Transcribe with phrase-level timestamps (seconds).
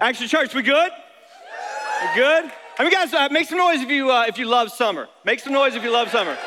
[0.00, 0.92] Action Church, we good?
[0.92, 2.52] We good?
[2.78, 5.08] I mean, guys, uh, make some noise if you uh, if you love summer.
[5.24, 6.38] Make some noise if you love summer.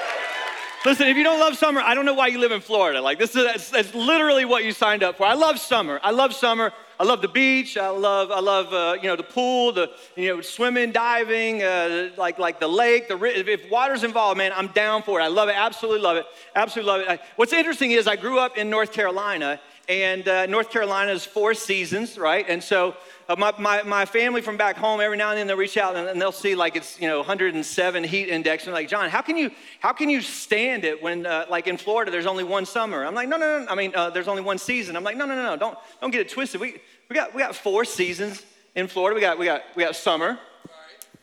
[0.85, 3.01] Listen, if you don't love summer, I don't know why you live in Florida.
[3.01, 5.25] Like this is that's, that's literally what you signed up for.
[5.25, 5.99] I love summer.
[6.01, 6.71] I love summer.
[6.97, 7.77] I love the beach.
[7.77, 12.11] I love I love uh, you know the pool, the you know swimming, diving, uh,
[12.17, 13.09] like like the lake.
[13.09, 15.23] The if water's involved, man, I'm down for it.
[15.23, 15.55] I love it.
[15.57, 16.25] Absolutely love it.
[16.55, 17.09] Absolutely love it.
[17.09, 21.25] I, what's interesting is I grew up in North Carolina, and uh, North Carolina is
[21.25, 22.45] four seasons, right?
[22.47, 22.95] And so
[23.27, 25.95] uh, my, my, my family from back home, every now and then they'll reach out
[25.95, 28.65] and, and they'll see like it's, you know, 107 heat index.
[28.65, 31.77] And like, John, how can you, how can you stand it when, uh, like in
[31.77, 33.05] Florida, there's only one summer?
[33.05, 33.67] I'm like, no, no, no.
[33.69, 34.95] I mean, uh, there's only one season.
[34.95, 35.57] I'm like, no, no, no, no.
[35.57, 36.61] Don't, don't get it twisted.
[36.61, 38.43] We, we, got, we got four seasons
[38.75, 39.15] in Florida.
[39.15, 40.39] We got, we got, we got summer.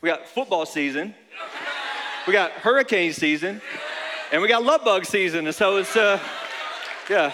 [0.00, 1.14] We got football season.
[2.26, 3.60] We got hurricane season.
[4.30, 5.46] And we got love bug season.
[5.46, 6.20] And so it's, uh,
[7.08, 7.32] yeah.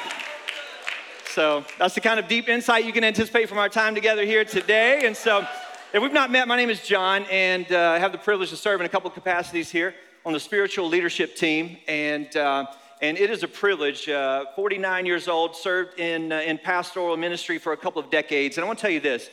[1.34, 4.45] So that's the kind of deep insight you can anticipate from our time together here
[4.45, 5.05] today.
[5.05, 5.45] And so,
[5.93, 8.57] if we've not met, my name is John, and uh, I have the privilege to
[8.57, 11.77] serve in a couple of capacities here on the spiritual leadership team.
[11.88, 12.66] And uh,
[13.02, 14.09] and it is a privilege.
[14.09, 18.57] Uh, 49 years old, served in uh, in pastoral ministry for a couple of decades.
[18.57, 19.29] And I want to tell you this.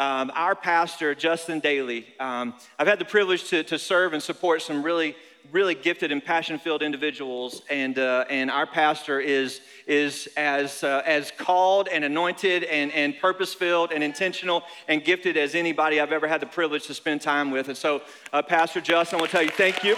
[0.00, 4.62] Um, our pastor, Justin Daly, um, I've had the privilege to, to serve and support
[4.62, 5.14] some really
[5.52, 11.02] really gifted and passion filled individuals, and, uh, and our pastor is, is as, uh,
[11.06, 16.12] as called and anointed and, and purpose filled and intentional and gifted as anybody I've
[16.12, 17.68] ever had the privilege to spend time with.
[17.68, 19.96] And so, uh, Pastor Justin, I want to tell you thank you.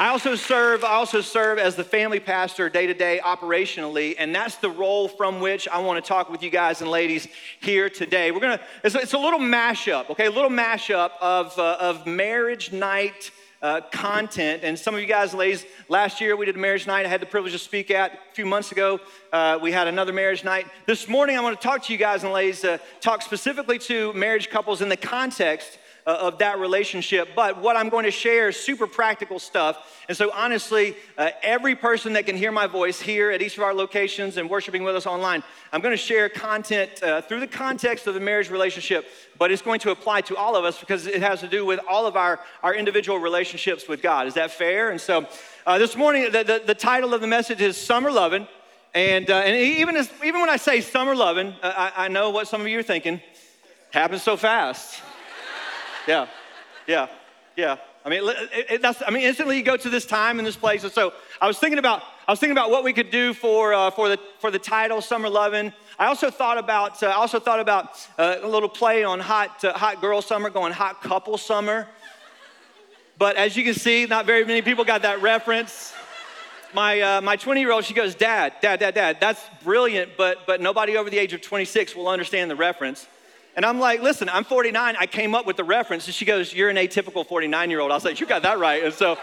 [0.00, 4.34] I also serve, I also serve as the family pastor day to day operationally, and
[4.34, 7.28] that's the role from which I want to talk with you guys and ladies
[7.60, 8.30] here today.
[8.30, 12.06] We're gonna, it's a, it's a little mashup, okay, a little mashup of, uh, of
[12.06, 13.30] marriage night.
[13.62, 14.62] Uh, content.
[14.64, 17.04] And some of you guys, ladies, last year we did a marriage night.
[17.04, 18.14] I had the privilege to speak at.
[18.14, 19.00] A few months ago,
[19.34, 20.66] uh, we had another marriage night.
[20.86, 24.14] This morning, I want to talk to you guys and ladies, uh, talk specifically to
[24.14, 27.30] marriage couples in the context of that relationship.
[27.34, 30.04] But what I'm going to share is super practical stuff.
[30.08, 33.62] And so, honestly, uh, every person that can hear my voice here at each of
[33.62, 35.42] our locations and worshiping with us online,
[35.72, 39.06] I'm going to share content uh, through the context of the marriage relationship,
[39.38, 41.80] but it's going to apply to all of us because it has to do with
[41.88, 44.26] all of our, our individual relationships with God.
[44.26, 44.90] Is that fair?
[44.90, 45.26] And so,
[45.66, 48.48] uh, this morning, the, the, the, title of the message is Summer Loving.
[48.94, 52.30] And, uh, and even, as, even when I say summer loving, uh, I, I know
[52.30, 53.20] what some of you are thinking.
[53.92, 55.00] Happens so fast.
[56.06, 56.26] Yeah,
[56.86, 57.08] yeah,
[57.56, 57.76] yeah.
[58.04, 60.56] I mean, it, it, that's, I mean, instantly you go to this time and this
[60.56, 60.84] place.
[60.84, 63.74] And so I was thinking about, I was thinking about what we could do for,
[63.74, 65.72] uh, for, the, for the title, Summer Lovin'.
[65.98, 69.62] I also thought about, uh, I also thought about uh, a little play on hot,
[69.64, 71.86] uh, hot girl summer, going hot couple summer.
[73.18, 75.92] But as you can see, not very many people got that reference.
[76.72, 80.46] My, uh, my 20 year old, she goes, Dad, Dad, Dad, Dad, that's brilliant, but,
[80.46, 83.06] but nobody over the age of 26 will understand the reference.
[83.60, 84.96] And I'm like, listen, I'm 49.
[84.98, 86.06] I came up with the reference.
[86.06, 87.92] And she goes, You're an atypical 49 year old.
[87.92, 88.82] I was like, You got that right.
[88.82, 89.18] And so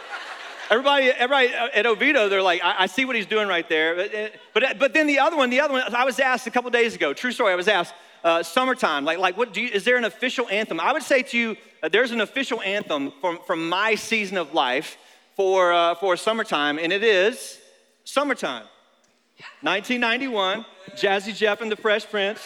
[0.69, 3.95] everybody, everybody at Oviedo, they're like, I, I see what he's doing right there.
[3.95, 6.69] But, but, but then the other one, the other one, I was asked a couple
[6.69, 9.83] days ago, true story, I was asked, uh, summertime, like, like what do you, is
[9.83, 10.79] there an official anthem?
[10.79, 14.53] I would say to you, uh, there's an official anthem from, from my season of
[14.53, 14.99] life
[15.35, 17.57] for, uh, for summertime, and it is
[18.03, 18.65] Summertime.
[19.61, 22.39] 1991, Jazzy Jeff and the Fresh Prince.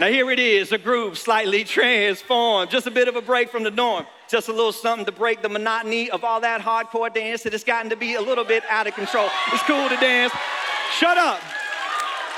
[0.00, 3.62] Now, here it is a groove slightly transformed, just a bit of a break from
[3.62, 7.44] the norm, just a little something to break the monotony of all that hardcore dance
[7.44, 9.28] that has gotten to be a little bit out of control.
[9.52, 10.32] It's cool to dance.
[10.98, 11.40] Shut up.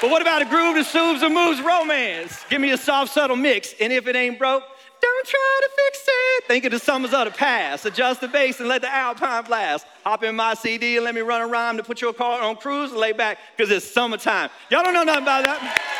[0.03, 2.45] But what about a groove that soothes and moves romance?
[2.50, 4.62] Give me a soft, subtle mix, and if it ain't broke,
[5.00, 6.45] don't try to fix it.
[6.45, 7.87] Think of the summers of the past.
[7.87, 9.87] Adjust the bass and let the alpine blast.
[10.05, 12.56] Hop in my CD and let me run a rhyme to put your car on
[12.56, 14.50] cruise and lay back, because it's summertime.
[14.71, 15.97] Y'all don't know nothing about that.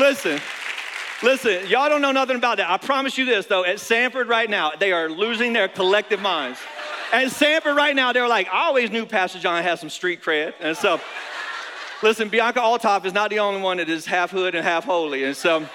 [0.00, 0.40] Listen,
[1.22, 2.70] listen, y'all don't know nothing about that.
[2.70, 6.58] I promise you this, though, at Sanford right now, they are losing their collective minds.
[7.12, 10.54] At Sanford right now, they're like, I always knew Pastor John had some street cred.
[10.58, 11.02] And so,
[12.02, 15.24] listen, Bianca Olthoff is not the only one that is half hood and half holy.
[15.24, 15.68] And so,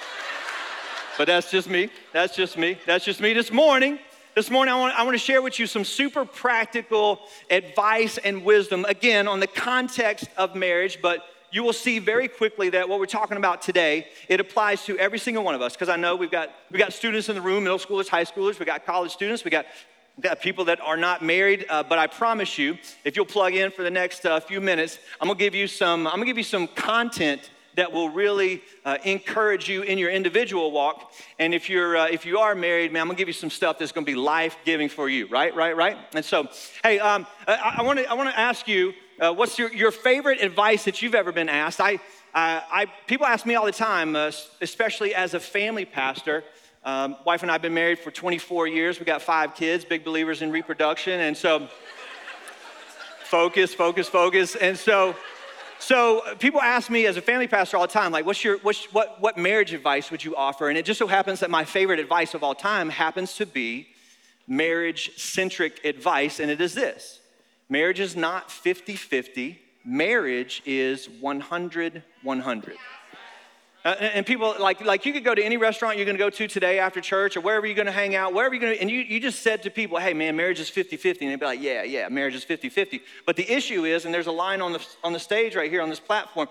[1.19, 1.91] but that's just me.
[2.11, 2.79] That's just me.
[2.87, 3.99] That's just me this morning.
[4.33, 7.19] This morning, I want, I want to share with you some super practical
[7.51, 12.69] advice and wisdom, again, on the context of marriage, but you will see very quickly
[12.69, 15.73] that what we're talking about today, it applies to every single one of us.
[15.73, 18.59] Because I know we've got, we've got students in the room, middle schoolers, high schoolers,
[18.59, 19.65] we've got college students, we've got,
[20.17, 21.65] we got people that are not married.
[21.69, 24.99] Uh, but I promise you, if you'll plug in for the next uh, few minutes,
[25.19, 28.97] I'm gonna give you some, I'm gonna give you some content that will really uh,
[29.03, 31.11] encourage you in your individual walk.
[31.39, 33.77] And if you're uh, if you are married, man, I'm gonna give you some stuff
[33.77, 35.27] that's gonna be life giving for you.
[35.27, 35.97] Right, right, right.
[36.13, 36.47] And so,
[36.83, 40.41] hey, um, I want to I want to ask you uh, what's your, your favorite
[40.41, 41.79] advice that you've ever been asked?
[41.81, 41.99] I,
[42.35, 44.29] Uh, I, people ask me all the time, uh,
[44.59, 46.43] especially as a family pastor.
[46.83, 48.99] Um, wife and I have been married for 24 years.
[48.99, 51.21] We got five kids, big believers in reproduction.
[51.21, 51.69] And so,
[53.23, 54.57] focus, focus, focus.
[54.57, 55.15] And so,
[55.79, 58.83] so people ask me as a family pastor all the time, like, what's your, what's,
[58.93, 60.67] what, what marriage advice would you offer?
[60.67, 63.87] And it just so happens that my favorite advice of all time happens to be
[64.45, 67.21] marriage centric advice, and it is this
[67.69, 72.77] marriage is not 50 50, marriage is 100 100.
[73.85, 76.31] Uh, and people like like you could go to any restaurant you're going to go
[76.31, 78.89] to today after church or wherever you're going to hang out wherever you're to and
[78.89, 81.61] you, you just said to people hey man marriage is 50-50 and they'd be like
[81.61, 84.83] yeah yeah marriage is 50-50 but the issue is and there's a line on the
[85.03, 86.47] on the stage right here on this platform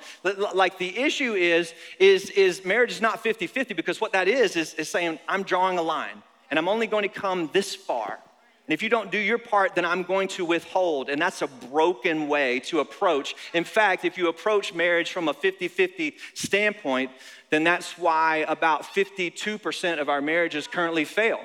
[0.54, 4.74] like the issue is is is marriage is not 50-50 because what that is is,
[4.74, 8.20] is saying i'm drawing a line and i'm only going to come this far
[8.66, 11.10] and if you don't do your part, then I'm going to withhold.
[11.10, 13.34] And that's a broken way to approach.
[13.52, 17.10] In fact, if you approach marriage from a 50 50 standpoint,
[17.50, 21.40] then that's why about 52% of our marriages currently fail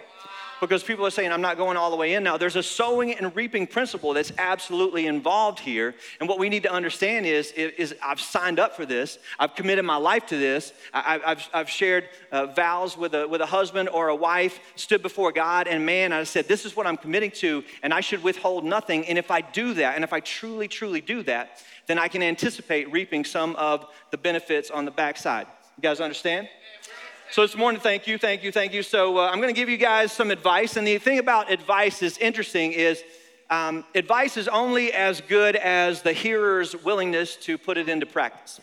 [0.60, 2.38] because people are saying, I'm not going all the way in now.
[2.38, 5.96] There's a sowing and reaping principle that's absolutely involved here.
[6.20, 9.86] And what we need to understand is, is I've signed up for this, I've committed
[9.86, 13.90] my life to this, I, have I've shared uh, vows with a, with a husband
[13.90, 17.32] or a wife, stood before God, and man, I said, This is what I'm committing
[17.32, 19.06] to, and I should withhold nothing.
[19.06, 22.22] And if I do that, and if I truly, truly do that, then I can
[22.22, 25.48] anticipate reaping some of the benefits on the backside.
[25.78, 26.50] You guys understand?
[27.32, 28.82] So this morning, thank you, thank you, thank you.
[28.82, 30.78] So uh, I'm going to give you guys some advice.
[30.78, 33.04] And the thing about advice is interesting is
[33.52, 38.60] um, advice is only as good as the hearer's willingness to put it into practice.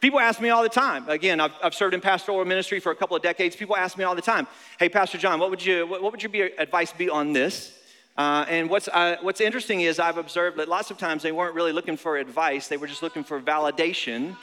[0.00, 1.08] People ask me all the time.
[1.08, 3.54] Again, I've, I've, served in pastoral ministry for a couple of decades.
[3.54, 4.48] People ask me all the time,
[4.80, 7.78] "Hey, Pastor John, what would you what, would your be, advice be on this?"
[8.16, 11.54] Uh, and what's uh, what's interesting is I've observed that lots of times they weren't
[11.54, 14.36] really looking for advice; they were just looking for validation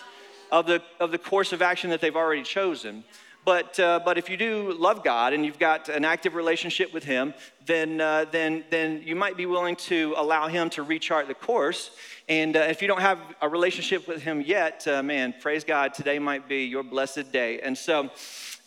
[0.53, 3.03] of the of the course of action that they've already chosen.
[3.45, 7.03] But, uh, but if you do love God and you've got an active relationship with
[7.03, 7.36] Him,
[7.68, 11.92] then, uh, then, then you might be willing to allow Him to rechart the course.
[12.27, 15.94] And uh, if you don't have a relationship with Him yet, uh, man, praise God,
[15.94, 17.59] today might be your blessed day.
[17.59, 18.09] And so,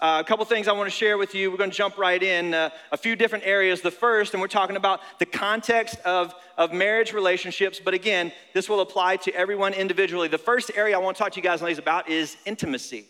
[0.01, 1.51] uh, a couple things I want to share with you.
[1.51, 3.81] We're going to jump right in uh, a few different areas.
[3.81, 8.69] The first, and we're talking about the context of, of marriage relationships, but again, this
[8.69, 10.29] will apply to everyone individually.
[10.29, 13.07] The first area I want to talk to you guys ladies about is intimacy.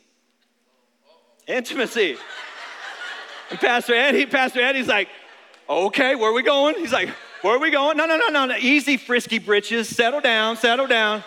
[1.48, 2.16] Intimacy.
[3.50, 5.08] And Pastor Eddie, Pastor Eddie's like,
[5.68, 6.76] okay, where are we going?
[6.76, 7.08] He's like,
[7.42, 7.96] where are we going?
[7.96, 8.56] No, no, no, no, no.
[8.56, 9.88] Easy, frisky britches.
[9.88, 11.24] Settle down, settle down.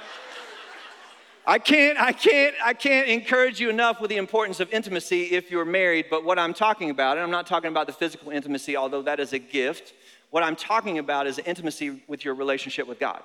[1.46, 5.50] I can't, I can't, I can't encourage you enough with the importance of intimacy if
[5.50, 8.78] you're married, but what I'm talking about, and I'm not talking about the physical intimacy,
[8.78, 9.94] although that is a gift.
[10.30, 13.24] What I'm talking about is intimacy with your relationship with God.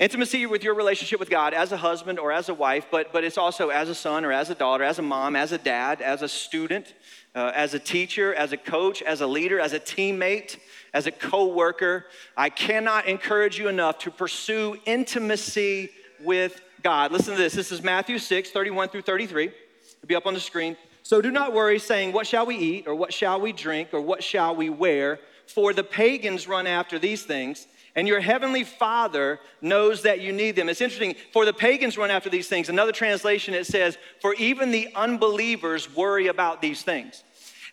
[0.00, 3.22] Intimacy with your relationship with God as a husband or as a wife, but, but
[3.22, 6.00] it's also as a son or as a daughter, as a mom, as a dad,
[6.00, 6.94] as a student,
[7.34, 10.56] uh, as a teacher, as a coach, as a leader, as a teammate,
[10.94, 12.06] as a co worker.
[12.34, 15.90] I cannot encourage you enough to pursue intimacy
[16.24, 17.12] with God.
[17.12, 17.52] Listen to this.
[17.52, 19.48] This is Matthew 6, 31 through 33.
[19.48, 20.78] It'll be up on the screen.
[21.02, 24.00] So do not worry, saying, What shall we eat, or what shall we drink, or
[24.00, 25.20] what shall we wear?
[25.46, 30.56] For the pagans run after these things and your heavenly Father knows that you need
[30.56, 30.68] them.
[30.68, 32.68] It's interesting, for the pagans run after these things.
[32.68, 37.24] Another translation, it says, For even the unbelievers worry about these things.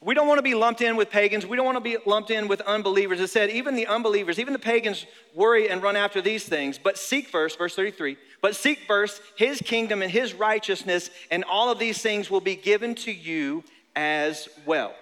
[0.02, 1.46] We don't want to be lumped in with pagans.
[1.46, 3.20] We don't want to be lumped in with unbelievers.
[3.20, 6.78] It said, even the unbelievers, even the pagans worry and run after these things.
[6.78, 11.72] But seek first, verse 33, but seek first his kingdom and his righteousness, and all
[11.72, 13.64] of these things will be given to you
[13.96, 14.94] as well.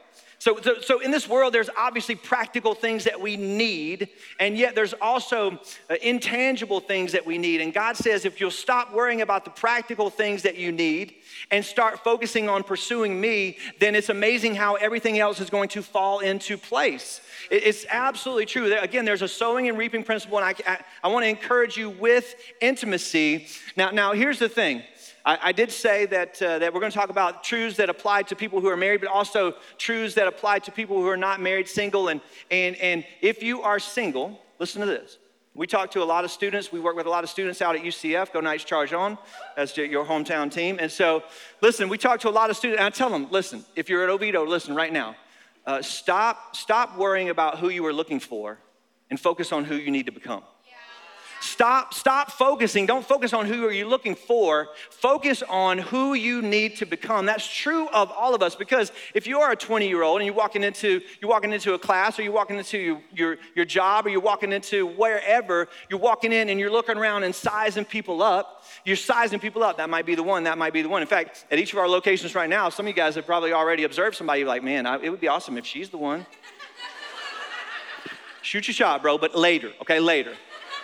[0.45, 4.09] So, so, so, in this world, there's obviously practical things that we need,
[4.39, 5.59] and yet there's also
[5.89, 7.61] uh, intangible things that we need.
[7.61, 11.15] And God says, if you'll stop worrying about the practical things that you need
[11.49, 15.81] and start focusing on pursuing me, then it's amazing how everything else is going to
[15.81, 17.21] fall into place.
[17.49, 18.71] It's absolutely true.
[18.77, 21.89] Again, there's a sowing and reaping principle, and I, I, I want to encourage you
[21.89, 23.47] with intimacy.
[23.75, 24.83] Now, now here's the thing
[25.25, 28.23] I, I did say that, uh, that we're going to talk about truths that apply
[28.23, 31.41] to people who are married, but also truths that apply to people who are not
[31.41, 32.09] married, single.
[32.09, 35.17] And, and, and if you are single, listen to this.
[35.55, 36.71] We talk to a lot of students.
[36.71, 38.33] We work with a lot of students out at UCF.
[38.33, 39.17] Go Knights Charge On.
[39.55, 40.79] That's your hometown team.
[40.81, 41.23] And so,
[41.61, 42.79] listen, we talk to a lot of students.
[42.79, 45.15] And I tell them, listen, if you're at Oviedo, listen right now.
[45.65, 48.59] Uh, stop, stop worrying about who you are looking for
[49.09, 50.43] and focus on who you need to become.
[51.45, 52.87] Stop, stop focusing.
[52.87, 54.69] Don't focus on who are you looking for.
[54.89, 57.27] Focus on who you need to become.
[57.27, 60.25] That's true of all of us because if you are a 20 year old and
[60.25, 63.65] you're walking into you're walking into a class or you're walking into your, your, your
[63.65, 67.85] job or you're walking into wherever, you're walking in and you're looking around and sizing
[67.85, 68.63] people up.
[68.83, 69.77] You're sizing people up.
[69.77, 70.45] That might be the one.
[70.45, 71.03] That might be the one.
[71.03, 73.53] In fact, at each of our locations right now, some of you guys have probably
[73.53, 76.25] already observed somebody like, man, I, it would be awesome if she's the one.
[78.41, 80.33] Shoot your shot, bro, but later, okay, later.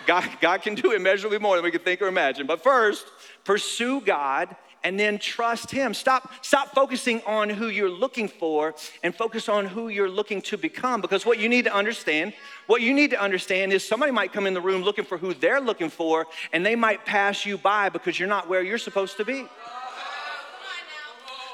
[0.06, 2.46] God, God can do immeasurably more than we can think or imagine.
[2.46, 3.06] But first,
[3.44, 4.54] pursue God
[4.84, 5.94] and then trust Him.
[5.94, 10.58] Stop, stop focusing on who you're looking for and focus on who you're looking to
[10.58, 11.00] become.
[11.00, 12.32] Because what you need to understand,
[12.66, 15.34] what you need to understand is somebody might come in the room looking for who
[15.34, 19.16] they're looking for, and they might pass you by because you're not where you're supposed
[19.18, 19.46] to be.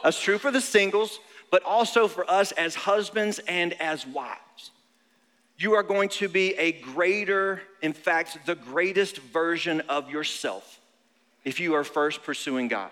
[0.03, 1.19] That's true for the singles,
[1.51, 4.41] but also for us as husbands and as wives
[5.59, 10.79] you are going to be a greater, in fact, the greatest version of yourself
[11.45, 12.91] if you are first pursuing God.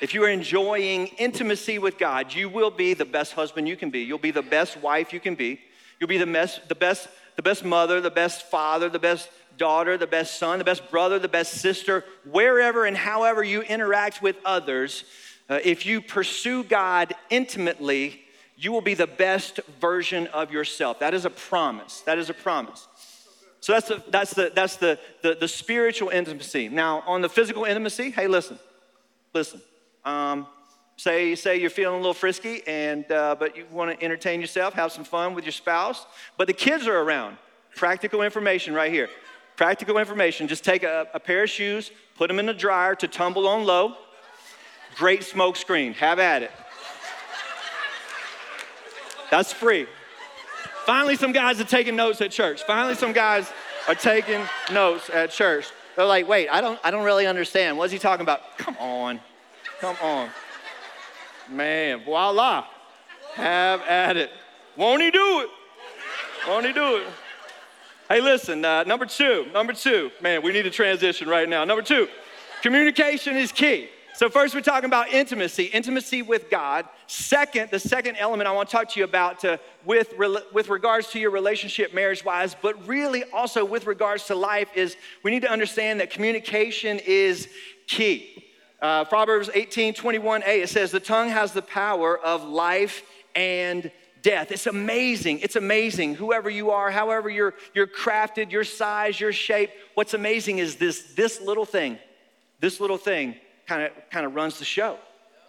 [0.00, 3.90] If you are enjoying intimacy with God, you will be the best husband you can
[3.90, 4.00] be.
[4.00, 5.60] You'll be the best wife you can be.
[5.98, 9.96] You'll be the best, the best, the best mother, the best father, the best daughter,
[9.96, 14.36] the best son, the best brother, the best sister, wherever and however you interact with
[14.44, 15.04] others.
[15.48, 18.25] Uh, if you pursue God intimately,
[18.56, 20.98] you will be the best version of yourself.
[21.00, 22.00] That is a promise.
[22.00, 22.88] That is a promise.
[23.60, 26.68] So that's the, that's the, that's the, the, the spiritual intimacy.
[26.68, 28.58] Now, on the physical intimacy, hey, listen,
[29.34, 29.60] listen.
[30.04, 30.46] Um,
[30.96, 34.74] say, say you're feeling a little frisky, and, uh, but you want to entertain yourself,
[34.74, 37.36] have some fun with your spouse, but the kids are around.
[37.74, 39.08] Practical information right here.
[39.56, 40.48] Practical information.
[40.48, 43.64] Just take a, a pair of shoes, put them in the dryer to tumble on
[43.64, 43.96] low.
[44.96, 45.92] Great smoke screen.
[45.94, 46.50] Have at it.
[49.30, 49.86] That's free.
[50.84, 52.62] Finally, some guys are taking notes at church.
[52.62, 53.50] Finally, some guys
[53.88, 54.40] are taking
[54.72, 55.66] notes at church.
[55.96, 57.76] They're like, wait, I don't, I don't really understand.
[57.78, 58.56] What's he talking about?
[58.58, 59.20] Come on.
[59.80, 60.28] Come on.
[61.50, 62.66] Man, voila.
[63.34, 64.30] Have at it.
[64.76, 65.48] Won't he do it?
[66.48, 67.06] Won't he do it?
[68.08, 70.12] Hey, listen, uh, number two, number two.
[70.20, 71.64] Man, we need a transition right now.
[71.64, 72.06] Number two,
[72.62, 73.88] communication is key.
[74.16, 76.86] So, first, we're talking about intimacy, intimacy with God.
[77.06, 80.14] Second, the second element I want to talk to you about to, with,
[80.54, 84.96] with regards to your relationship marriage wise, but really also with regards to life, is
[85.22, 87.46] we need to understand that communication is
[87.88, 88.46] key.
[88.80, 93.02] Uh, Proverbs 18 21a, it says, The tongue has the power of life
[93.34, 93.90] and
[94.22, 94.50] death.
[94.50, 95.40] It's amazing.
[95.40, 96.14] It's amazing.
[96.14, 101.12] Whoever you are, however you're, you're crafted, your size, your shape, what's amazing is this,
[101.12, 101.98] this little thing,
[102.60, 103.34] this little thing
[103.66, 104.98] kind of kind of runs the show.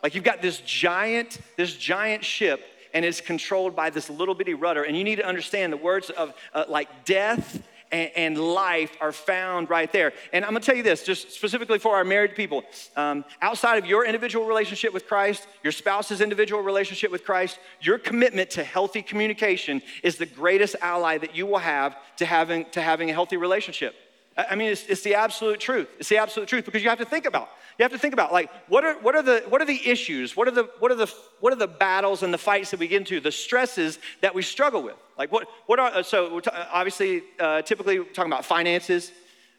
[0.04, 2.62] Like you've got this giant, this giant ship,
[2.94, 4.84] and it's controlled by this little bitty rudder.
[4.84, 9.14] And you need to understand the words of uh, like death and, and, life are
[9.14, 10.12] found right there.
[10.34, 12.64] And I'm gonna tell you this, just specifically for our married people.
[12.96, 17.98] Um, outside of your individual relationship with Christ, your spouse's individual relationship with Christ, your
[17.98, 22.82] commitment to healthy communication is the greatest ally that you will have to having, to
[22.82, 23.96] having a healthy relationship.
[24.38, 25.88] I mean, it's, it's the absolute truth.
[26.00, 28.32] It's the absolute truth because you have to think about you have to think about
[28.32, 30.36] like what are, what are the what are the issues?
[30.36, 32.88] What are the what are the what are the battles and the fights that we
[32.88, 33.20] get into?
[33.20, 34.96] The stresses that we struggle with.
[35.18, 39.12] Like what what are so we're t- obviously uh, typically we're talking about finances.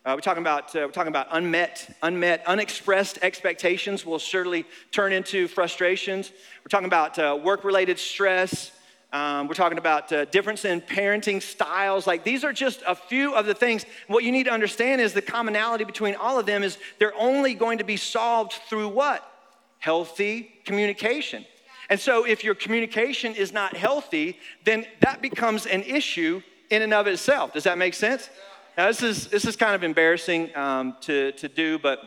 [0.05, 5.13] Uh, we're talking about uh, we're talking about unmet unmet unexpressed expectations will surely turn
[5.13, 6.33] into frustrations.
[6.65, 8.73] We're talking about uh, work related stress
[9.13, 12.07] um, we're talking about uh, difference in parenting styles.
[12.07, 13.87] Like these are just a few of the things.
[14.07, 17.55] What you need to understand is the commonality between all of them is they're only
[17.55, 19.25] going to be solved through what?
[19.79, 21.47] Healthy communication.
[21.89, 26.93] And so if your communication is not healthy, then that becomes an issue in and
[26.93, 27.55] of itself.
[27.55, 28.29] Does that make sense?
[28.77, 31.99] Now, this is, this is kind of embarrassing um, to, to do, but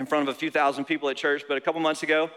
[0.00, 1.44] in front of a few thousand people at church.
[1.46, 2.30] But a couple months ago,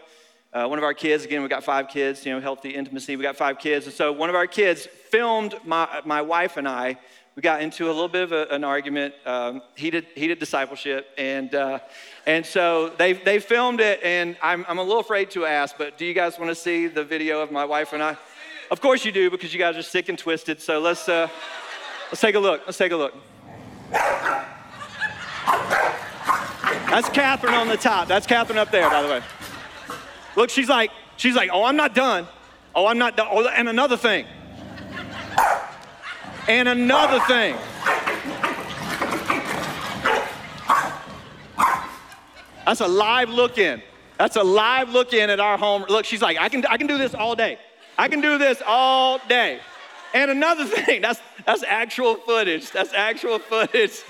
[0.56, 3.22] uh, one of our kids, again, we've got five kids, you know, healthy intimacy, we
[3.22, 3.84] got five kids.
[3.84, 6.96] And so one of our kids filmed my, my wife and I.
[7.34, 11.08] We got into a little bit of a, an argument, um, heated, heated discipleship.
[11.18, 11.80] And, uh,
[12.24, 15.98] and so they, they filmed it, and I'm, I'm a little afraid to ask, but
[15.98, 18.16] do you guys want to see the video of my wife and I?
[18.70, 20.62] Of course you do, because you guys are sick and twisted.
[20.62, 21.28] So let's, uh,
[22.08, 22.62] let's take a look.
[22.64, 23.14] Let's take a look.
[26.88, 28.08] That's Catherine on the top.
[28.08, 29.22] That's Catherine up there, by the way.
[30.36, 32.28] Look, she's like, she's like, oh, I'm not done.
[32.74, 33.28] Oh, I'm not done.
[33.30, 34.26] Oh, and another thing.
[36.46, 37.56] And another thing.
[42.66, 43.82] That's a live look in.
[44.18, 45.86] That's a live look in at our home.
[45.88, 47.58] Look, she's like, I can, I can do this all day.
[47.96, 49.60] I can do this all day.
[50.12, 52.70] And another thing, that's, that's actual footage.
[52.70, 54.02] That's actual footage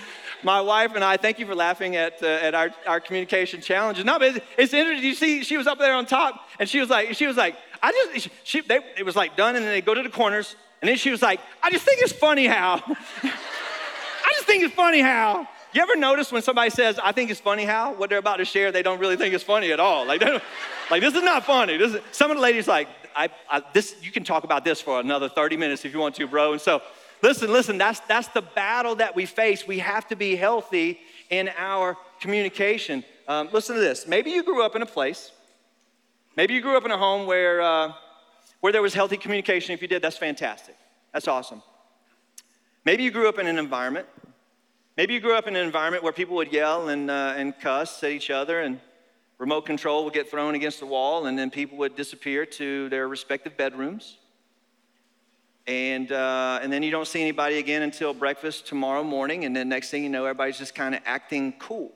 [0.43, 4.05] my wife and I, thank you for laughing at, uh, at our, our communication challenges.
[4.05, 5.07] No, but it's, it's interesting.
[5.07, 7.57] You see, she was up there on top, and she was like, she was like,
[7.83, 10.57] I just, she, they, it was like done, and then they go to the corners,
[10.81, 12.83] and then she was like, I just think it's funny how,
[13.23, 15.49] I just think it's funny how.
[15.73, 18.47] You ever notice when somebody says, I think it's funny how, what they're about to
[18.47, 20.07] share, they don't really think it's funny at all.
[20.07, 20.23] Like,
[20.91, 21.77] like this is not funny.
[21.77, 24.81] This is, some of the ladies like, I, I, this, you can talk about this
[24.81, 26.53] for another 30 minutes if you want to, bro.
[26.53, 26.81] And so
[27.23, 29.67] Listen, listen, that's, that's the battle that we face.
[29.67, 33.05] We have to be healthy in our communication.
[33.27, 34.07] Um, listen to this.
[34.07, 35.33] Maybe you grew up in a place,
[36.37, 37.93] maybe you grew up in a home where, uh,
[38.61, 39.73] where there was healthy communication.
[39.73, 40.77] If you did, that's fantastic.
[41.13, 41.63] That's awesome.
[42.85, 44.07] Maybe you grew up in an environment.
[44.97, 48.03] Maybe you grew up in an environment where people would yell and, uh, and cuss
[48.05, 48.81] at each other, and
[49.39, 53.09] remote control would get thrown against the wall, and then people would disappear to their
[53.09, 54.19] respective bedrooms
[55.67, 59.45] and, uh, and then you don't see anybody again until breakfast tomorrow morning.
[59.45, 61.93] And then next thing you know everybody's just kind of acting cool.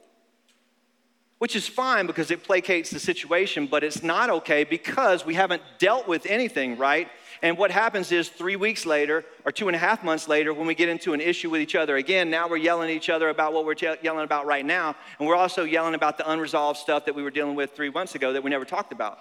[1.37, 5.63] Which is fine because it placates the situation but it's not okay because we haven't
[5.79, 7.07] dealt with anything right?
[7.41, 10.67] And what happens is three weeks later or two and a half months later when
[10.67, 13.29] we get into an issue with each other again now we're yelling at each other
[13.29, 14.95] about what we're yelling about right now.
[15.17, 18.13] And we're also yelling about the unresolved stuff that we were dealing with three months
[18.13, 19.17] ago that we never talked about.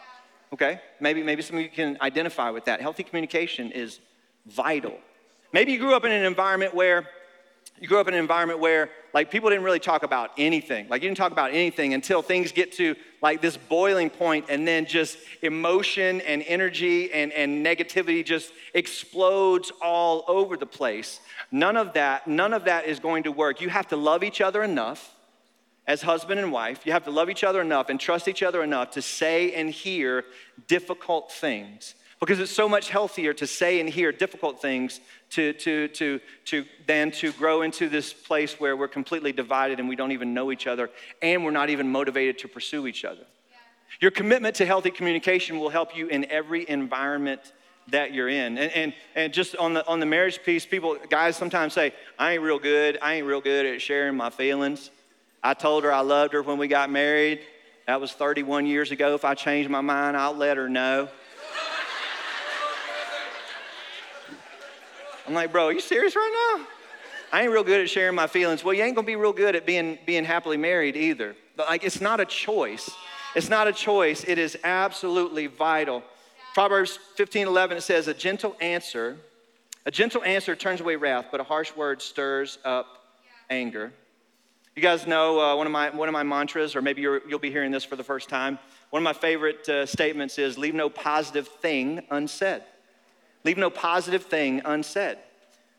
[0.52, 0.80] Okay?
[1.00, 2.83] Maybe maybe some of you can identify with that.
[2.83, 4.00] Healthy communication is
[4.50, 4.99] vital.
[5.52, 7.09] Maybe you grew up in an environment where
[7.80, 10.88] you grew up in an environment where like people didn't really talk about anything.
[10.88, 14.69] Like you didn't talk about anything until things get to like this boiling point and
[14.69, 21.21] then just emotion and energy and, and negativity just explodes all over the place.
[21.50, 23.62] None of that, none of that is going to work.
[23.62, 25.14] You have to love each other enough
[25.87, 26.85] as husband and wife.
[26.85, 29.71] You have to love each other enough and trust each other enough to say and
[29.71, 30.25] hear
[30.69, 35.00] difficult things because it's so much healthier to say and hear difficult things
[35.30, 39.88] to, to, to, to, than to grow into this place where we're completely divided and
[39.88, 40.90] we don't even know each other
[41.22, 43.22] and we're not even motivated to pursue each other.
[43.50, 43.56] Yeah.
[44.00, 47.40] Your commitment to healthy communication will help you in every environment
[47.88, 48.58] that you're in.
[48.58, 52.32] And, and, and just on the, on the marriage piece, people, guys sometimes say, I
[52.32, 52.98] ain't real good.
[53.00, 54.90] I ain't real good at sharing my feelings.
[55.42, 57.40] I told her I loved her when we got married.
[57.86, 59.14] That was 31 years ago.
[59.14, 61.08] If I change my mind, I'll let her know.
[65.30, 66.66] I'm like, bro, are you serious right now?
[67.32, 68.64] I ain't real good at sharing my feelings.
[68.64, 71.36] Well, you ain't gonna be real good at being, being happily married either.
[71.56, 72.90] But like, it's not a choice.
[73.36, 74.25] It's not a choice.
[74.25, 76.02] It is absolutely vital.
[76.52, 79.19] Proverbs 15, 11, it says, a gentle answer,
[79.86, 82.88] a gentle answer turns away wrath, but a harsh word stirs up
[83.50, 83.93] anger.
[84.75, 87.38] You guys know uh, one, of my, one of my mantras, or maybe you will
[87.38, 88.58] be hearing this for the first time.
[88.90, 92.64] One of my favorite uh, statements is, leave no positive thing unsaid.
[93.44, 95.18] Leave no positive thing unsaid.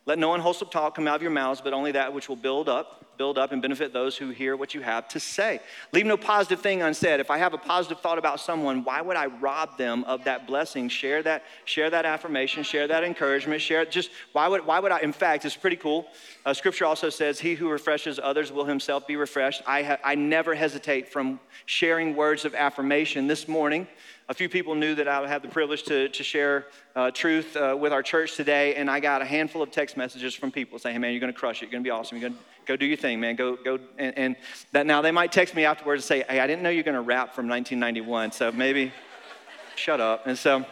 [0.05, 2.67] Let no unwholesome talk come out of your mouths, but only that which will build
[2.67, 5.59] up, build up and benefit those who hear what you have to say.
[5.91, 7.19] Leave no positive thing unsaid.
[7.19, 10.47] If I have a positive thought about someone, why would I rob them of that
[10.47, 10.89] blessing?
[10.89, 15.01] Share that, share that affirmation, share that encouragement, share just why would why would I?
[15.01, 16.07] In fact, it's pretty cool.
[16.47, 20.15] Uh, scripture also says, "He who refreshes others will himself be refreshed." I ha- I
[20.15, 23.27] never hesitate from sharing words of affirmation.
[23.27, 23.87] This morning,
[24.31, 27.55] a few people knew that I would have the privilege to, to share uh, truth
[27.57, 30.79] uh, with our church today, and I got a handful of text messages from people
[30.79, 31.65] saying, hey, man, you're going to crush it.
[31.65, 32.17] You're going to be awesome.
[32.17, 32.37] You're to
[32.71, 33.35] go do your thing, man.
[33.35, 33.79] Go, go.
[33.97, 34.35] And, and,
[34.71, 36.95] that now they might text me afterwards and say, hey, I didn't know you're going
[36.95, 38.93] to rap from 1991, so maybe
[39.75, 40.25] shut up.
[40.25, 40.65] And so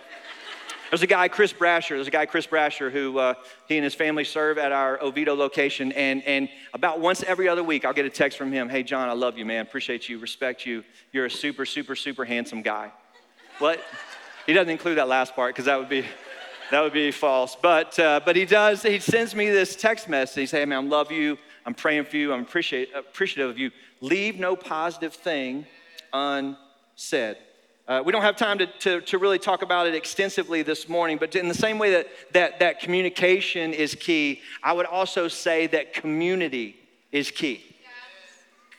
[0.90, 1.90] there's a guy, Chris Brasher.
[1.90, 3.34] There's a guy, Chris Brasher, who uh,
[3.68, 5.92] he and his family serve at our Oviedo location.
[5.92, 8.70] And, and about once every other week, I'll get a text from him.
[8.70, 9.64] Hey, John, I love you, man.
[9.64, 10.86] Appreciate you, respect you.
[11.12, 12.92] You're a super, super, super handsome guy.
[13.58, 13.82] What?
[14.46, 16.06] He doesn't include that last part because that would be
[16.72, 17.58] that would be false.
[17.60, 18.84] But uh, but he does.
[18.84, 20.36] He sends me this text message.
[20.42, 21.38] He says, "Hey man, I love you.
[21.66, 22.34] I'm praying for you.
[22.34, 23.72] I'm appreciative of you.
[24.02, 25.66] Leave no positive thing
[26.14, 27.38] unsaid."
[27.88, 31.18] Uh, we don't have time to, to, to, really talk about it extensively this morning,
[31.18, 35.66] but in the same way that, that, that communication is key, I would also say
[35.66, 36.76] that community
[37.12, 37.69] is key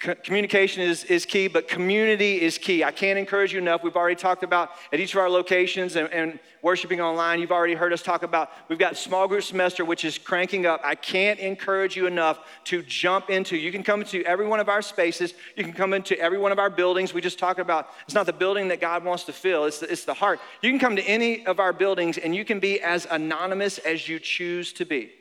[0.01, 2.83] communication is, is key, but community is key.
[2.83, 3.83] I can't encourage you enough.
[3.83, 7.41] We've already talked about at each of our locations and, and, worshiping online.
[7.41, 10.81] You've already heard us talk about we've got small group semester, which is cranking up.
[10.85, 13.57] I can't encourage you enough to jump into.
[13.57, 15.35] You can come into every one of our spaces.
[15.57, 17.15] You can come into every one of our buildings.
[17.15, 19.65] We just talked about it's not the building that God wants to fill.
[19.65, 20.41] It's the, it's the heart.
[20.63, 24.09] You can come to any of our buildings and you can be as anonymous as
[24.09, 25.13] you choose to be.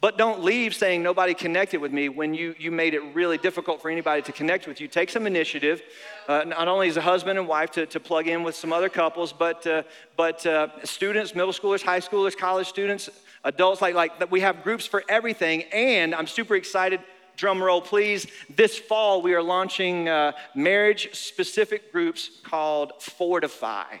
[0.00, 3.82] But don't leave saying nobody connected with me when you, you made it really difficult
[3.82, 4.88] for anybody to connect with you.
[4.88, 5.82] Take some initiative,
[6.26, 8.88] uh, not only as a husband and wife to, to plug in with some other
[8.88, 9.82] couples, but, uh,
[10.16, 13.10] but uh, students, middle schoolers, high schoolers, college students,
[13.44, 15.64] adults, like, like we have groups for everything.
[15.64, 17.00] And I'm super excited
[17.36, 18.26] drum roll, please.
[18.54, 23.96] This fall, we are launching uh, marriage specific groups called Fortify.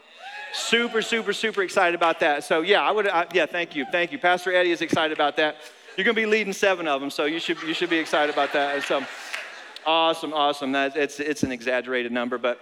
[0.52, 2.44] Super, super, super excited about that.
[2.44, 3.86] So, yeah, I would, I, yeah, thank you.
[3.92, 4.18] Thank you.
[4.18, 5.56] Pastor Eddie is excited about that.
[5.96, 8.32] You're going to be leading seven of them, so you should, you should be excited
[8.32, 8.82] about that.
[8.84, 9.04] So,
[9.84, 10.72] awesome, awesome.
[10.72, 12.60] That, it's, it's an exaggerated number, but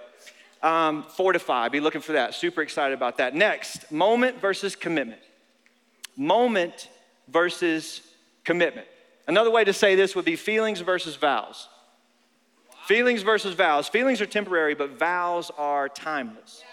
[0.62, 2.34] um, Fortify, be looking for that.
[2.34, 3.34] Super excited about that.
[3.34, 5.20] Next, moment versus commitment.
[6.16, 6.88] Moment
[7.28, 8.00] versus
[8.44, 8.88] commitment.
[9.28, 11.68] Another way to say this would be feelings versus vows.
[12.86, 13.86] Feelings versus vows.
[13.86, 16.64] Feelings are temporary, but vows are timeless.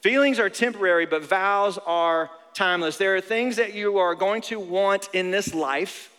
[0.00, 2.96] Feelings are temporary, but vows are timeless.
[2.96, 6.10] There are things that you are going to want in this life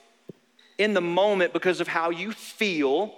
[0.78, 3.14] in the moment because of how you feel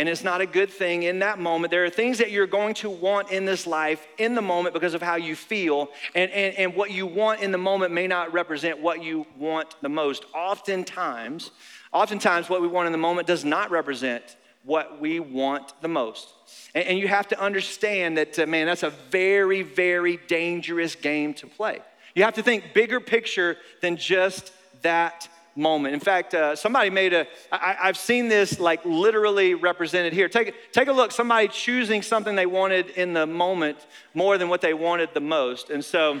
[0.00, 1.70] and it's not a good thing in that moment.
[1.70, 4.94] There are things that you're going to want in this life in the moment because
[4.94, 8.32] of how you feel, and, and, and what you want in the moment may not
[8.32, 10.24] represent what you want the most.
[10.34, 11.50] Oftentimes,
[11.92, 16.32] oftentimes what we want in the moment does not represent what we want the most.
[16.74, 21.46] And, you have to understand that, uh, man, that's a very, very dangerous game to
[21.46, 21.80] play.
[22.14, 25.94] You have to think bigger picture than just that moment.
[25.94, 30.28] In fact, uh, somebody made a, I, I've seen this like literally represented here.
[30.28, 34.60] Take, take a look, somebody choosing something they wanted in the moment more than what
[34.60, 35.70] they wanted the most.
[35.70, 36.20] And so,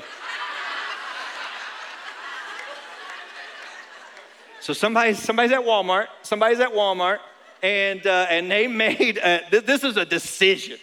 [4.60, 7.18] so somebody, somebody's at Walmart, somebody's at Walmart,
[7.62, 10.78] and, uh, and they made, a, this is a decision.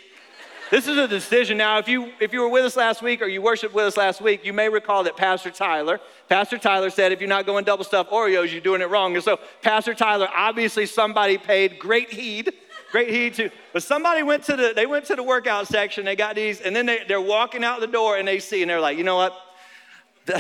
[0.70, 1.58] This is a decision.
[1.58, 3.96] Now, if you if you were with us last week or you worshiped with us
[3.96, 7.64] last week, you may recall that Pastor Tyler, Pastor Tyler said, if you're not going
[7.64, 9.16] double stuffed Oreos, you're doing it wrong.
[9.16, 12.52] And so, Pastor Tyler, obviously somebody paid great heed,
[12.92, 13.50] great heed to.
[13.72, 16.04] But somebody went to the they went to the workout section.
[16.04, 18.70] They got these, and then they, they're walking out the door and they see, and
[18.70, 19.34] they're like, you know what?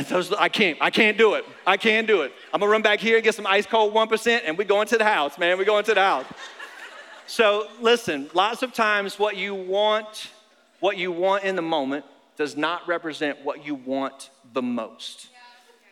[0.09, 0.77] Those, I can't.
[0.81, 1.45] I can't do it.
[1.65, 2.33] I can't do it.
[2.53, 4.81] I'm gonna run back here and get some ice cold one percent, and we go
[4.81, 5.57] into the house, man.
[5.57, 6.25] We go into the house.
[7.27, 10.29] So listen, lots of times what you want,
[10.79, 12.05] what you want in the moment
[12.37, 15.27] does not represent what you want the most.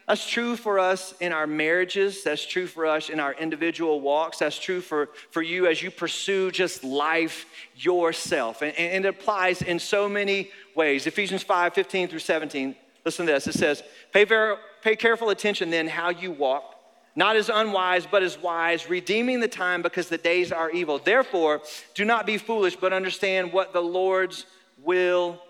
[0.08, 2.24] That's true for us in our marriages.
[2.24, 4.38] That's true for us in our individual walks.
[4.38, 8.62] That's true for, for you as you pursue just life yourself.
[8.62, 11.08] And, and it applies in so many ways.
[11.08, 12.76] Ephesians 5 15 through 17.
[13.04, 13.48] Listen to this.
[13.48, 16.75] It says, Pay, ver- pay careful attention then how you walk
[17.16, 21.00] not as unwise, but as wise, redeeming the time because the days are evil.
[21.00, 21.62] Therefore,
[21.94, 24.46] do not be foolish, but understand what the Lord's
[24.84, 25.42] will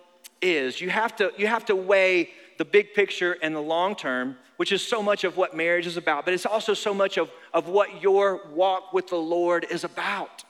[0.41, 0.79] is.
[0.79, 4.71] You have to, you have to weigh the big picture and the long term, which
[4.71, 7.67] is so much of what marriage is about, but it's also so much of, of
[7.67, 10.44] what your walk with the Lord is about.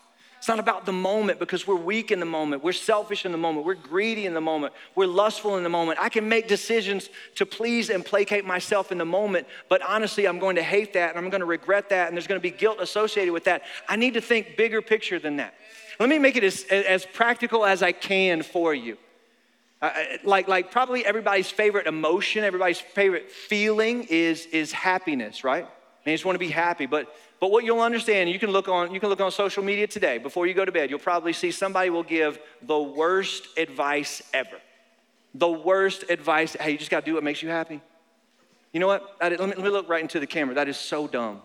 [0.46, 2.64] It's not about the moment because we're weak in the moment.
[2.64, 3.66] We're selfish in the moment.
[3.66, 4.74] We're greedy in the moment.
[4.94, 5.98] We're lustful in the moment.
[6.00, 10.38] I can make decisions to please and placate myself in the moment, but honestly, I'm
[10.38, 12.56] going to hate that and I'm going to regret that and there's going to be
[12.56, 13.64] guilt associated with that.
[13.90, 15.56] I need to think bigger picture than that.
[16.00, 19.00] Let me make it as, as practical as I can for you.
[19.82, 25.68] Uh, like, like probably everybody's favorite emotion, everybody's favorite feeling is, is happiness, right?
[26.04, 26.86] They just want to be happy.
[26.86, 29.88] But but what you'll understand, you can look on you can look on social media
[29.88, 30.90] today before you go to bed.
[30.90, 34.58] You'll probably see somebody will give the worst advice ever.
[35.34, 36.56] The worst advice.
[36.60, 37.82] Hey, you just got to do what makes you happy.
[38.72, 39.16] You know what?
[39.22, 40.56] Let me, let me look right into the camera.
[40.56, 41.42] That is so dumb.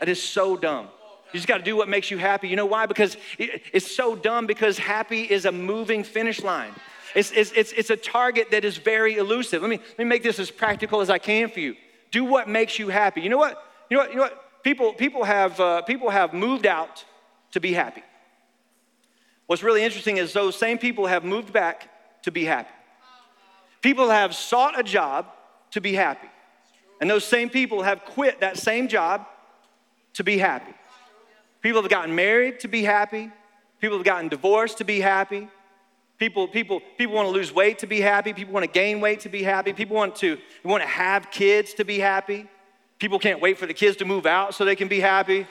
[0.00, 0.88] That is so dumb.
[1.32, 2.48] You just got to do what makes you happy.
[2.48, 2.86] You know why?
[2.86, 6.72] Because it's so dumb because happy is a moving finish line.
[7.14, 9.62] It's, it's, it's, it's a target that is very elusive.
[9.62, 11.74] Let me, let me make this as practical as I can for you.
[12.10, 13.22] Do what makes you happy.
[13.22, 13.62] You know what?
[13.90, 14.10] You know what?
[14.10, 14.45] You know what?
[14.66, 17.04] People, people, have, uh, people have moved out
[17.52, 18.02] to be happy.
[19.46, 21.88] What's really interesting is those same people have moved back
[22.22, 22.74] to be happy.
[23.80, 25.26] People have sought a job
[25.70, 26.26] to be happy.
[27.00, 29.24] And those same people have quit that same job
[30.14, 30.74] to be happy.
[31.60, 33.30] People have gotten married to be happy.
[33.80, 35.46] People have gotten divorced to be happy.
[36.18, 38.32] People, people, people want to lose weight to be happy.
[38.32, 39.72] People want to gain weight to be happy.
[39.72, 42.48] People want to, want to have kids to be happy.
[42.98, 45.46] People can't wait for the kids to move out so they can be happy.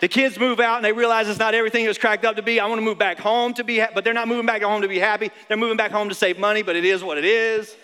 [0.00, 2.42] The kids move out and they realize it's not everything it was cracked up to
[2.42, 2.60] be.
[2.60, 4.82] I want to move back home to be, ha- but they're not moving back home
[4.82, 5.30] to be happy.
[5.48, 7.74] They're moving back home to save money, but it is what it is.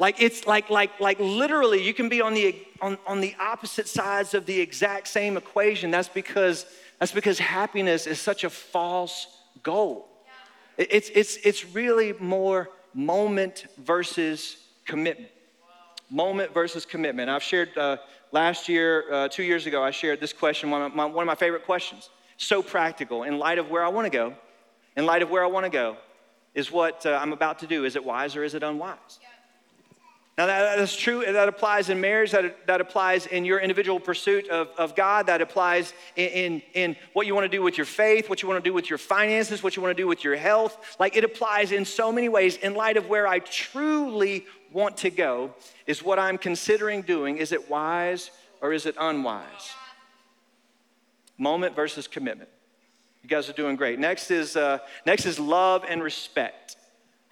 [0.00, 3.86] like it's like like like literally, you can be on the on, on the opposite
[3.86, 5.92] sides of the exact same equation.
[5.92, 6.66] That's because
[6.98, 9.28] that's because happiness is such a false
[9.62, 10.08] goal.
[10.76, 15.30] It's it's it's really more moment versus commitment
[16.10, 17.30] moment versus commitment.
[17.30, 17.96] I've shared uh,
[18.32, 21.26] last year, uh, two years ago, I shared this question, one of, my, one of
[21.26, 22.10] my favorite questions.
[22.36, 23.22] So practical.
[23.22, 24.34] In light of where I want to go,
[24.96, 25.96] in light of where I want to go,
[26.54, 27.84] is what uh, I'm about to do.
[27.84, 29.20] Is it wise or is it unwise?
[30.38, 31.22] Now, that, that's true.
[31.22, 32.30] That applies in marriage.
[32.30, 35.26] That, that applies in your individual pursuit of, of God.
[35.26, 38.48] That applies in, in, in what you want to do with your faith, what you
[38.48, 40.96] want to do with your finances, what you want to do with your health.
[40.98, 45.10] Like it applies in so many ways in light of where I truly want to
[45.10, 45.54] go.
[45.86, 48.30] Is what I'm considering doing, is it wise
[48.60, 49.74] or is it unwise?
[51.38, 52.50] Moment versus commitment.
[53.22, 53.98] You guys are doing great.
[53.98, 56.76] Next is, uh, next is love and respect.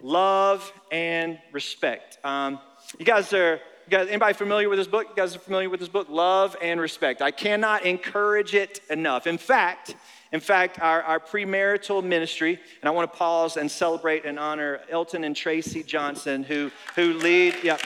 [0.01, 2.19] Love and respect.
[2.23, 2.59] Um,
[2.97, 5.07] you guys are, you guys, anybody familiar with this book?
[5.09, 6.07] You guys are familiar with this book?
[6.09, 7.21] Love and Respect.
[7.21, 9.25] I cannot encourage it enough.
[9.25, 9.95] In fact,
[10.31, 14.79] in fact, our, our premarital ministry, and I want to pause and celebrate and honor
[14.89, 17.77] Elton and Tracy Johnson, who, who lead, yeah.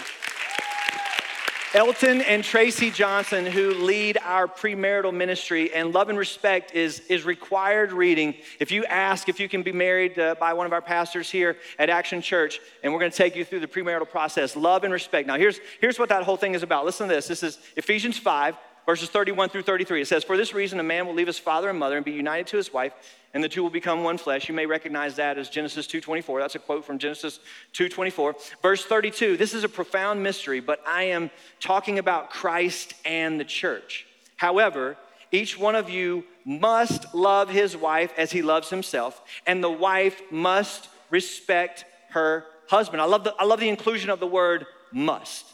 [1.74, 7.24] Elton and Tracy Johnson, who lead our premarital ministry, and Love and Respect is, is
[7.24, 8.36] required reading.
[8.60, 11.56] If you ask if you can be married uh, by one of our pastors here
[11.80, 14.94] at Action Church, and we're going to take you through the premarital process, Love and
[14.94, 15.28] Respect.
[15.28, 16.86] Now, here's, here's what that whole thing is about.
[16.86, 17.28] Listen to this.
[17.28, 20.02] This is Ephesians 5, verses 31 through 33.
[20.02, 22.12] It says, For this reason, a man will leave his father and mother and be
[22.12, 22.94] united to his wife
[23.34, 24.48] and the two will become one flesh.
[24.48, 26.40] You may recognize that as Genesis 2:24.
[26.40, 27.40] That's a quote from Genesis
[27.74, 28.36] 2:24.
[28.62, 29.38] Verse 32.
[29.38, 34.06] This is a profound mystery, but I am talking about Christ and the church.
[34.36, 34.98] However,
[35.32, 40.22] each one of you must love his wife as he loves himself, and the wife
[40.32, 43.02] must respect her husband.
[43.02, 45.48] I love the, I love the inclusion of the word must.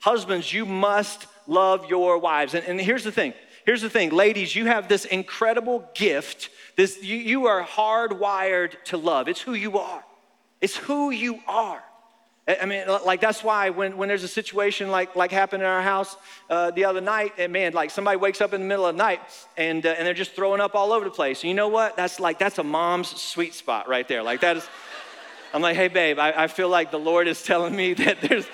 [0.00, 2.54] Husbands, you must love your wives.
[2.54, 7.02] And, and here's the thing here's the thing ladies, you have this incredible gift this,
[7.02, 9.28] you, you are hardwired to love.
[9.28, 10.04] It's who you are.
[10.60, 11.82] It's who you are.
[12.48, 15.82] I mean, like that's why when, when there's a situation like, like happened in our
[15.82, 16.16] house
[16.48, 19.02] uh, the other night, and man, like somebody wakes up in the middle of the
[19.02, 19.20] night
[19.56, 21.42] and, uh, and they're just throwing up all over the place.
[21.42, 21.96] And you know what?
[21.96, 24.22] That's like, that's a mom's sweet spot right there.
[24.22, 24.68] Like that is,
[25.52, 28.46] I'm like, hey babe, I, I feel like the Lord is telling me that there's,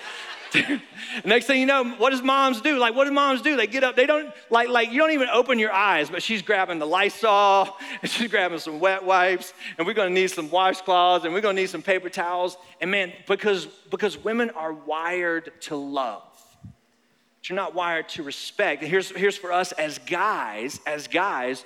[1.25, 2.79] Next thing you know, what does moms do?
[2.79, 3.57] Like, what do moms do?
[3.57, 6.43] They get up, they don't, like, like you don't even open your eyes, but she's
[6.43, 11.25] grabbing the Lysol, and she's grabbing some wet wipes, and we're gonna need some washcloths,
[11.25, 12.57] and we're gonna need some paper towels.
[12.81, 16.23] And man, because, because women are wired to love.
[16.63, 18.83] But you're not wired to respect.
[18.83, 21.65] Here's, here's for us as guys, as guys,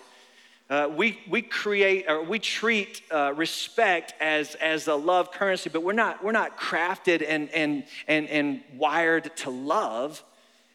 [0.68, 5.82] uh, we, we create or we treat uh, respect as, as a love currency, but
[5.82, 10.24] we're not, we're not crafted and, and, and, and wired to love.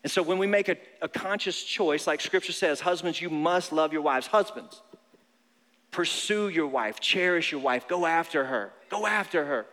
[0.04, 3.74] And so when we make a, a conscious choice, like scripture says, husbands, you must
[3.74, 4.28] love your wives.
[4.28, 4.82] Husbands,
[5.92, 9.66] pursue your wife, cherish your wife, go after her, go after her.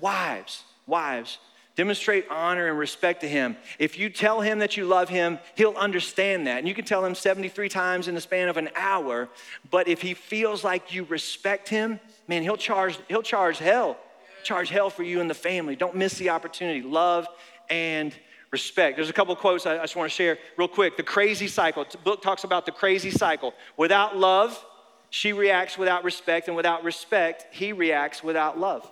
[0.00, 1.38] Wives, wives,
[1.74, 3.56] Demonstrate honor and respect to him.
[3.78, 6.58] If you tell him that you love him, he'll understand that.
[6.58, 9.30] And you can tell him 73 times in the span of an hour,
[9.70, 13.96] but if he feels like you respect him, man, he'll charge, he'll charge hell.
[14.44, 15.76] Charge hell for you and the family.
[15.76, 16.82] Don't miss the opportunity.
[16.82, 17.26] Love
[17.70, 18.14] and
[18.50, 18.96] respect.
[18.96, 20.96] There's a couple quotes I, I just want to share real quick.
[20.96, 21.86] The crazy cycle.
[21.90, 23.54] The book talks about the crazy cycle.
[23.76, 24.62] Without love,
[25.10, 28.90] she reacts without respect, and without respect, he reacts without love.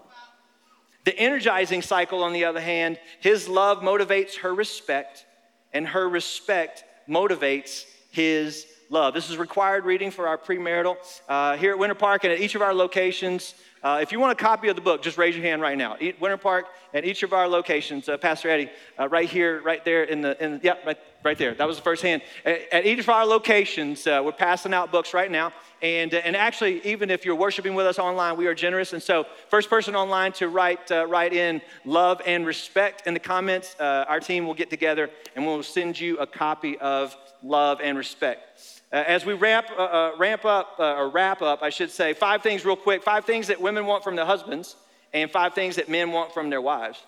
[1.04, 5.24] The energizing cycle, on the other hand, his love motivates her respect,
[5.72, 9.14] and her respect motivates his love.
[9.14, 10.96] This is required reading for our premarital
[11.28, 13.54] uh, here at Winter Park and at each of our locations.
[13.82, 15.96] Uh, if you want a copy of the book, just raise your hand right now.
[16.20, 18.08] Winter Park and each of our locations.
[18.08, 21.54] Uh, Pastor Eddie, uh, right here, right there in the, in, yeah, right, right there.
[21.54, 22.20] That was the first hand.
[22.44, 25.52] At, at each of our locations, uh, we're passing out books right now.
[25.82, 28.92] And, uh, and actually, even if you're worshiping with us online, we are generous.
[28.92, 33.20] And so, first person online to write, uh, write in love and respect in the
[33.20, 37.96] comments, our team will get together and we'll send you a copy of Love and
[37.96, 38.80] Respect.
[38.92, 42.12] Uh, as we ramp, uh, uh, ramp up, uh, or wrap up, I should say,
[42.12, 43.04] five things real quick.
[43.04, 44.74] Five things that women want from their husbands,
[45.12, 46.98] and five things that men want from their wives.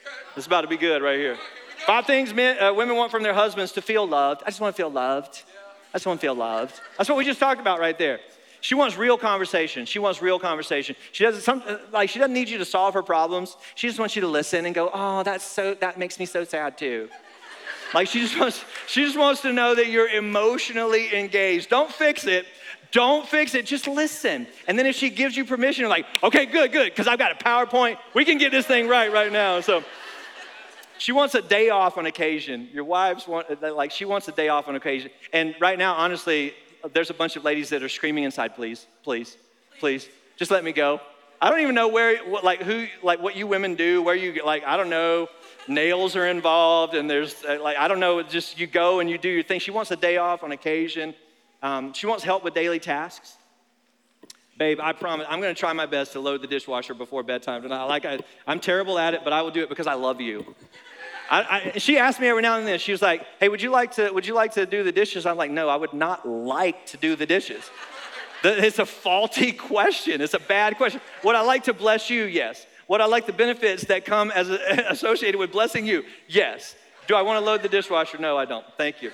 [0.00, 0.10] Okay.
[0.36, 1.38] It's about to be good right here.
[1.86, 4.42] Five things men, uh, women want from their husbands to feel loved.
[4.44, 5.44] I just want to feel loved.
[5.92, 6.80] I just want to feel loved.
[6.96, 8.20] That's what we just talked about right there.
[8.62, 9.86] She wants real conversation.
[9.86, 10.94] She wants real conversation.
[11.10, 13.56] She doesn't some, like she doesn't need you to solve her problems.
[13.74, 16.44] She just wants you to listen and go, "Oh, that's so that makes me so
[16.44, 17.08] sad too."
[17.92, 21.68] Like she just wants, she just wants to know that you're emotionally engaged.
[21.68, 22.46] Don't fix it.
[22.90, 23.66] Don't fix it.
[23.66, 24.46] Just listen.
[24.68, 27.44] And then if she gives you permission, like, okay, good, good, because I've got a
[27.44, 27.98] PowerPoint.
[28.14, 29.60] We can get this thing right right now.
[29.60, 29.82] So
[31.02, 32.68] she wants a day off on occasion.
[32.72, 35.10] Your wives want, like, she wants a day off on occasion.
[35.32, 36.54] And right now, honestly,
[36.92, 39.36] there's a bunch of ladies that are screaming inside, please, please,
[39.80, 41.00] please, just let me go.
[41.40, 44.44] I don't even know where, what, like, who, like, what you women do, where you,
[44.44, 45.28] like, I don't know
[45.68, 49.18] nails are involved, and there's uh, like, I don't know, just you go and you
[49.18, 49.60] do your thing.
[49.60, 51.14] She wants a day off on occasion.
[51.62, 53.36] Um, she wants help with daily tasks.
[54.58, 57.84] Babe, I promise, I'm gonna try my best to load the dishwasher before bedtime tonight.
[57.84, 60.54] Like I, I'm terrible at it, but I will do it because I love you.
[61.32, 62.78] I, I, she asked me every now and then.
[62.78, 64.10] She was like, "Hey, would you like to?
[64.10, 66.98] Would you like to do the dishes?" I'm like, "No, I would not like to
[66.98, 67.70] do the dishes."
[68.44, 70.20] It's a faulty question.
[70.20, 71.00] It's a bad question.
[71.24, 72.24] Would I like to bless you?
[72.24, 72.66] Yes.
[72.88, 74.58] Would I like the benefits that come as a,
[74.90, 76.04] associated with blessing you?
[76.28, 76.74] Yes.
[77.06, 78.18] Do I want to load the dishwasher?
[78.18, 78.66] No, I don't.
[78.76, 79.10] Thank you.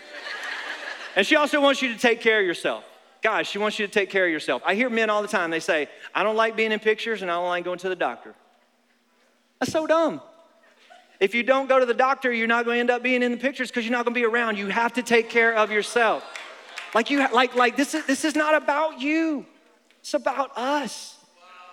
[1.15, 2.85] And she also wants you to take care of yourself.
[3.23, 4.63] Guys, she wants you to take care of yourself.
[4.65, 7.31] I hear men all the time, they say, I don't like being in pictures and
[7.31, 8.35] I don't like going to the doctor.
[9.61, 10.21] That's so dumb.
[11.21, 13.33] If you don't go to the doctor, you're not going to end up being in
[13.33, 14.57] the pictures because you're not going to be around.
[14.57, 16.25] You have to take care of yourself.
[16.95, 19.45] Like you like like this is this is not about you.
[20.01, 21.17] It's about us.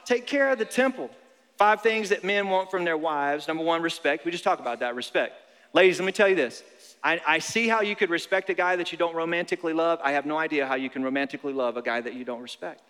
[0.03, 1.09] Take care of the temple.
[1.57, 3.47] Five things that men want from their wives.
[3.47, 4.25] Number one, respect.
[4.25, 5.33] We just talked about that, respect.
[5.73, 6.63] Ladies, let me tell you this.
[7.03, 9.99] I, I, see how you could respect a guy that you don't romantically love.
[10.03, 12.81] I have no idea how you can romantically love a guy that you don't respect.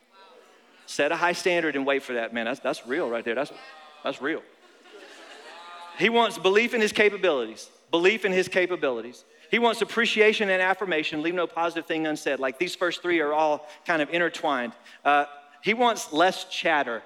[0.85, 2.45] Set a high standard and wait for that, man.
[2.45, 3.35] That's, that's real right there.
[3.35, 3.51] That's,
[4.03, 4.41] that's real.
[5.97, 9.23] He wants belief in his capabilities, belief in his capabilities.
[9.51, 12.39] He wants appreciation and affirmation, leave no positive thing unsaid.
[12.39, 14.73] Like these first three are all kind of intertwined.
[15.03, 15.25] Uh,
[15.61, 17.01] he wants less chatter.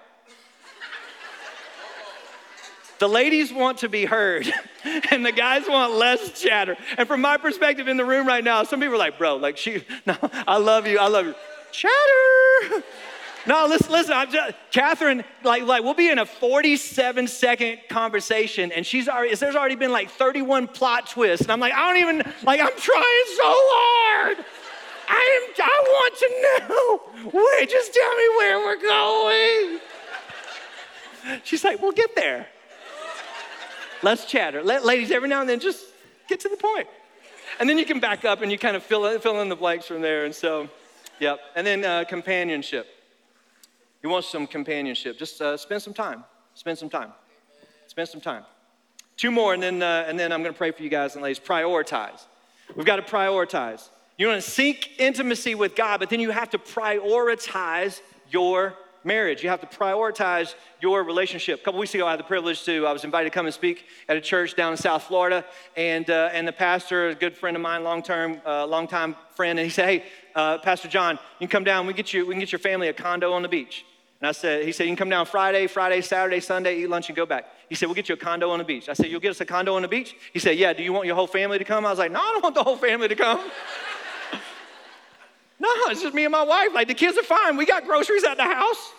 [2.99, 4.51] The ladies want to be heard,
[5.11, 6.75] and the guys want less chatter.
[6.97, 9.57] And from my perspective in the room right now, some people are like, bro, like
[9.57, 11.35] she, no, I love you, I love you.
[11.71, 12.83] Chatter.
[13.47, 14.13] No, listen, listen.
[14.13, 15.23] I'm just Catherine.
[15.43, 19.33] Like, like we'll be in a 47 second conversation, and she's already.
[19.35, 22.59] There's already been like 31 plot twists, and I'm like, I don't even like.
[22.59, 24.45] I'm trying so hard.
[25.07, 25.53] I am.
[25.63, 27.39] I want to know.
[27.57, 29.79] Wait, just tell me where we're going.
[31.43, 32.47] She's like, we'll get there.
[34.01, 34.63] Let's chatter.
[34.63, 35.85] Let, ladies, every now and then, just
[36.27, 36.87] get to the point.
[37.59, 39.55] And then you can back up and you kind of fill in, fill in the
[39.55, 40.25] blanks from there.
[40.25, 40.69] And so,
[41.19, 41.39] yep.
[41.55, 42.87] And then uh, companionship.
[44.01, 45.17] You wants some companionship.
[45.17, 46.23] Just uh, spend some time.
[46.53, 47.11] Spend some time.
[47.87, 48.43] Spend some time.
[49.17, 51.23] Two more, and then, uh, and then I'm going to pray for you guys and
[51.23, 51.39] ladies.
[51.39, 52.21] Prioritize.
[52.75, 53.89] We've got to prioritize.
[54.17, 59.43] You want to seek intimacy with God, but then you have to prioritize your marriage.
[59.43, 61.61] You have to prioritize your relationship.
[61.61, 63.53] A couple weeks ago, I had the privilege to, I was invited to come and
[63.53, 65.45] speak at a church down in South Florida.
[65.75, 69.15] And, uh, and the pastor, a good friend of mine, long term, uh, long time
[69.35, 72.25] friend, and he said, Hey, uh, Pastor John, you can come down, we, get you,
[72.25, 73.85] we can get your family a condo on the beach.
[74.21, 77.07] And I said, he said, you can come down Friday, Friday, Saturday, Sunday, eat lunch
[77.07, 77.45] and go back.
[77.69, 78.89] He said, we'll get you a condo on the beach.
[78.89, 80.13] I said, you'll get us a condo on the beach?
[80.33, 81.85] He said, yeah, do you want your whole family to come?
[81.85, 83.39] I was like, no, I don't want the whole family to come.
[85.59, 86.73] no, it's just me and my wife.
[86.73, 87.55] Like, the kids are fine.
[87.55, 88.91] We got groceries at the house.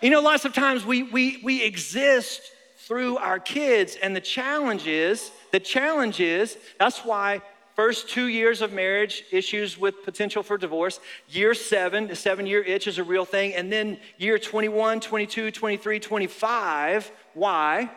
[0.00, 2.40] you know, lots of times we, we, we exist
[2.78, 7.42] through our kids, and the challenge is, the challenge is, that's why
[7.76, 10.98] First two years of marriage, issues with potential for divorce.
[11.28, 13.54] Year seven, the seven year itch is a real thing.
[13.54, 17.12] And then year 21, 22, 23, 25.
[17.34, 17.90] Why?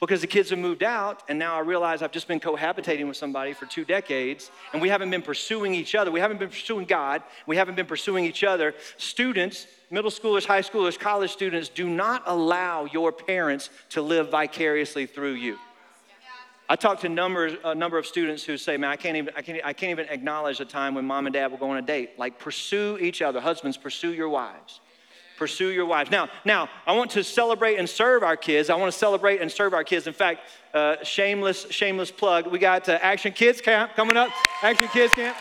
[0.00, 3.16] Because the kids have moved out, and now I realize I've just been cohabitating with
[3.16, 6.10] somebody for two decades, and we haven't been pursuing each other.
[6.10, 7.22] We haven't been pursuing God.
[7.46, 8.74] We haven't been pursuing each other.
[8.98, 15.06] Students, middle schoolers, high schoolers, college students, do not allow your parents to live vicariously
[15.06, 15.58] through you.
[16.70, 19.60] I talked to a number of students who say, man, I can't, even, I, can't,
[19.64, 22.16] I can't even acknowledge a time when mom and dad will go on a date.
[22.16, 23.40] Like, pursue each other.
[23.40, 24.78] Husbands, pursue your wives.
[25.36, 26.12] Pursue your wives.
[26.12, 28.70] Now, now, I want to celebrate and serve our kids.
[28.70, 30.06] I want to celebrate and serve our kids.
[30.06, 32.46] In fact, uh, shameless, shameless plug.
[32.46, 34.30] We got uh, Action Kids Camp coming up.
[34.62, 35.36] Action Kids Camp.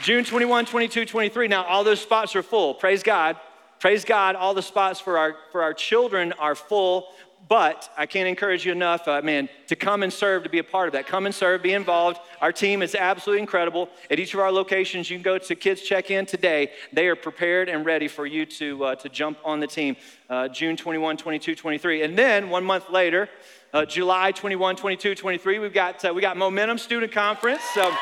[0.00, 1.48] June 21, 22, 23.
[1.48, 2.72] Now, all those spots are full.
[2.72, 3.36] Praise God.
[3.82, 7.08] Praise God, all the spots for our, for our children are full
[7.48, 10.64] but I can't encourage you enough, uh, man, to come and serve, to be a
[10.64, 11.06] part of that.
[11.06, 12.18] Come and serve, be involved.
[12.40, 13.88] Our team is absolutely incredible.
[14.10, 16.70] At each of our locations, you can go to Kids Check In today.
[16.92, 19.96] They are prepared and ready for you to, uh, to jump on the team
[20.30, 22.02] uh, June 21, 22, 23.
[22.02, 23.28] And then one month later,
[23.72, 27.62] uh, July 21, 22, 23, we've got, uh, we got Momentum Student Conference.
[27.74, 27.92] So,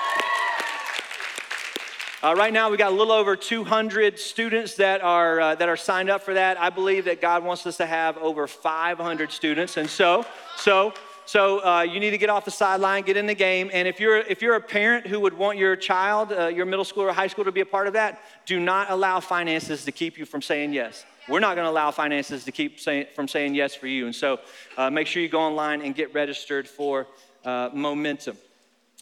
[2.22, 5.76] uh, right now, we got a little over 200 students that are, uh, that are
[5.76, 6.60] signed up for that.
[6.60, 9.78] I believe that God wants us to have over 500 students.
[9.78, 10.26] And so,
[10.58, 10.92] so,
[11.24, 13.70] so uh, you need to get off the sideline, get in the game.
[13.72, 16.84] And if you're, if you're a parent who would want your child, uh, your middle
[16.84, 19.92] school or high school to be a part of that, do not allow finances to
[19.92, 21.06] keep you from saying yes.
[21.26, 24.04] We're not going to allow finances to keep saying, from saying yes for you.
[24.04, 24.40] And so
[24.76, 27.06] uh, make sure you go online and get registered for
[27.46, 28.36] uh, Momentum.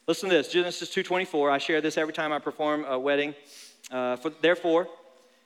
[0.08, 1.52] Listen to this Genesis 2.24.
[1.52, 3.34] I share this every time I perform a wedding.
[3.90, 4.88] Uh, for, therefore,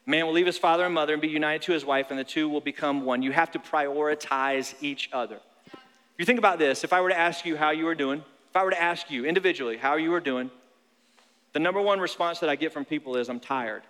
[0.07, 2.23] man will leave his father and mother and be united to his wife, and the
[2.23, 3.23] two will become one.
[3.23, 5.41] You have to prioritize each other.
[5.67, 8.21] If you think about this, if I were to ask you how you are doing,
[8.21, 10.49] if I were to ask you individually how you are doing,
[11.55, 13.83] the number one response that I get from people is, I'm tired.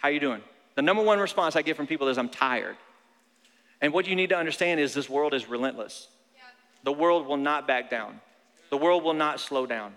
[0.00, 0.42] How are you doing?
[0.74, 2.76] The number one response I get from people is, I'm tired.
[3.80, 6.08] And what you need to understand is this world is relentless.
[6.84, 8.20] The world will not back down,
[8.70, 9.94] the world will not slow down.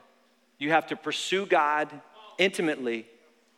[0.57, 1.89] You have to pursue God
[2.37, 3.05] intimately,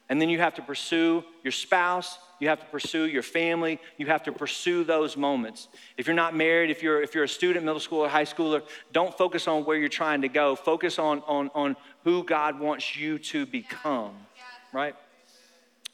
[0.09, 4.05] and then you have to pursue your spouse, you have to pursue your family, you
[4.07, 5.67] have to pursue those moments.
[5.97, 8.61] If you're not married, if you're, if you're a student, middle schooler, high schooler,
[8.91, 10.55] don't focus on where you're trying to go.
[10.55, 14.13] Focus on, on, on who God wants you to become,
[14.73, 14.95] right?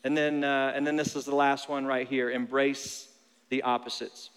[0.03, 3.07] And then, uh, and then this is the last one right here embrace
[3.49, 4.30] the opposites.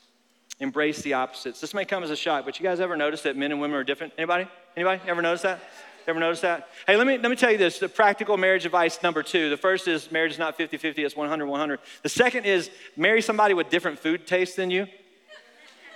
[0.60, 1.60] Embrace the opposites.
[1.60, 3.76] This may come as a shock, but you guys ever notice that men and women
[3.76, 4.12] are different?
[4.18, 4.46] Anybody?
[4.76, 5.60] Anybody ever notice that?
[6.06, 6.68] Ever notice that?
[6.86, 9.48] Hey, let me, let me tell you this the practical marriage advice number two.
[9.48, 11.80] The first is marriage is not 50 50, it's 100 100.
[12.02, 14.86] The second is marry somebody with different food tastes than you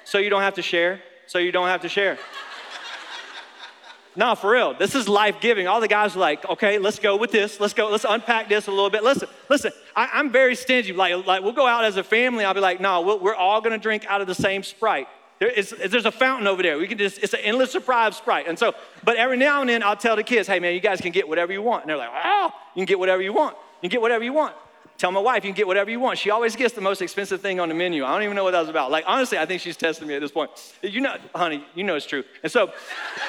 [0.05, 1.01] so you don't have to share.
[1.26, 2.18] So you don't have to share.
[4.16, 4.74] No, for real.
[4.74, 5.68] This is life giving.
[5.68, 7.61] All the guys are like, okay, let's go with this.
[7.61, 7.91] Let's go.
[7.91, 9.05] Let's unpack this a little bit.
[9.05, 9.70] Listen, listen.
[9.95, 10.93] I, am very stingy.
[10.95, 12.45] Like, like we'll go out as a family.
[12.45, 15.07] I'll be like, no, we we are all gonna drink out of the same Sprite.
[15.39, 16.78] There is, there's a fountain over there.
[16.78, 18.49] We can just, it's an endless supply of Sprite.
[18.49, 18.74] And so,
[19.05, 21.28] but every now and then I'll tell the kids, hey man, you guys can get
[21.28, 21.84] whatever you want.
[21.84, 23.57] And they're like, oh, you can get whatever you want.
[23.80, 24.55] You can get whatever you want.
[24.97, 26.18] Tell my wife you can get whatever you want.
[26.18, 28.05] She always gets the most expensive thing on the menu.
[28.05, 28.91] I don't even know what that was about.
[28.91, 30.51] Like, honestly, I think she's testing me at this point.
[30.82, 32.24] You know, honey, you know it's true.
[32.43, 32.72] And so,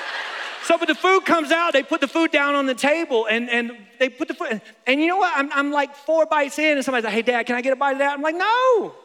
[0.64, 3.52] so, but the food comes out, they put the food down on the table and,
[3.52, 5.32] and they put the food, and you know what?
[5.38, 7.76] I'm, I'm like four bites in and somebody's like, hey, dad, can I get a
[7.76, 8.16] bite of that?
[8.16, 8.96] I'm like, no.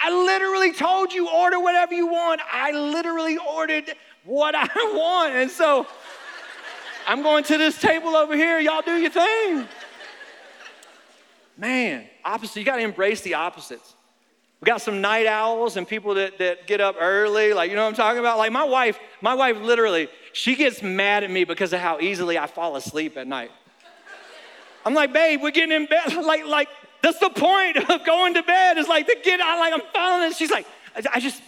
[0.00, 2.40] I literally told you order whatever you want.
[2.52, 3.92] I literally ordered
[4.24, 5.34] what I want.
[5.34, 5.86] And so
[7.06, 8.58] I'm going to this table over here.
[8.58, 9.66] Y'all do your thing.
[11.56, 13.94] Man, opposite, you got to embrace the opposites.
[14.60, 17.82] We got some night owls and people that, that get up early, like, you know
[17.82, 18.38] what I'm talking about?
[18.38, 22.38] Like, my wife, my wife literally, she gets mad at me because of how easily
[22.38, 23.50] I fall asleep at night.
[24.84, 26.12] I'm like, babe, we're getting in bed.
[26.24, 26.68] Like, like,
[27.02, 30.32] that's the point of going to bed, is like to get out, like, I'm falling.
[30.32, 30.66] She's like,
[31.12, 31.42] I just,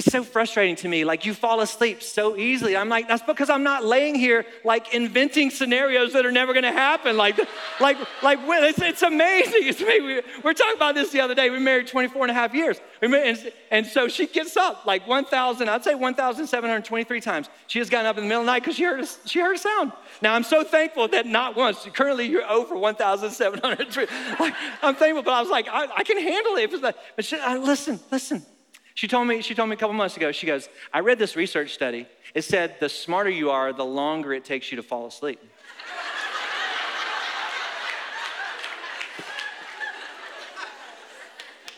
[0.00, 1.04] it's so frustrating to me.
[1.04, 2.74] Like you fall asleep so easily.
[2.74, 6.72] I'm like, that's because I'm not laying here like inventing scenarios that are never to
[6.72, 7.18] happen.
[7.18, 7.38] Like,
[7.80, 9.60] like, like it's, it's amazing.
[9.64, 10.00] It's me.
[10.00, 11.50] We, were talking about this the other day.
[11.50, 12.80] We married 24 and a half years.
[13.02, 17.50] And, and so she gets up like 1,000, I'd say 1,723 times.
[17.66, 19.40] She has gotten up in the middle of the night because she heard a, she
[19.40, 19.92] heard a sound.
[20.22, 21.86] Now I'm so thankful that not once.
[21.92, 24.06] Currently you're over 1,703.
[24.40, 26.70] Like, I'm thankful, but I was like, I, I can handle it.
[27.16, 28.46] But she, uh, listen, listen.
[29.00, 31.34] She told me, she told me a couple months ago, she goes, I read this
[31.34, 32.06] research study.
[32.34, 35.40] It said the smarter you are, the longer it takes you to fall asleep.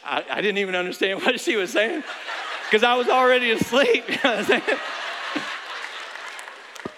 [0.05, 2.03] I, I, didn't even understand what she was saying
[2.69, 4.05] because I was already asleep.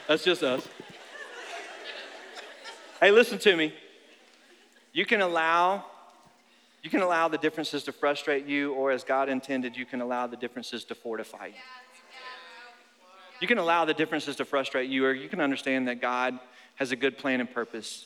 [0.08, 0.66] That's just us.
[2.98, 3.74] Hey, listen to me.
[4.94, 5.84] You can allow
[6.84, 10.26] you can allow the differences to frustrate you, or as God intended, you can allow
[10.26, 11.54] the differences to fortify you.
[13.40, 16.38] You can allow the differences to frustrate you, or you can understand that God
[16.74, 18.04] has a good plan and purpose.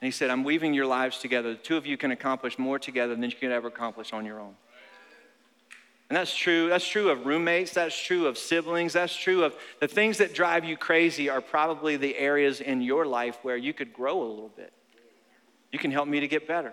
[0.00, 1.50] And He said, I'm weaving your lives together.
[1.50, 4.40] The two of you can accomplish more together than you could ever accomplish on your
[4.40, 4.54] own.
[6.08, 6.70] And that's true.
[6.70, 7.74] That's true of roommates.
[7.74, 8.94] That's true of siblings.
[8.94, 13.04] That's true of the things that drive you crazy are probably the areas in your
[13.04, 14.72] life where you could grow a little bit.
[15.70, 16.72] You can help me to get better.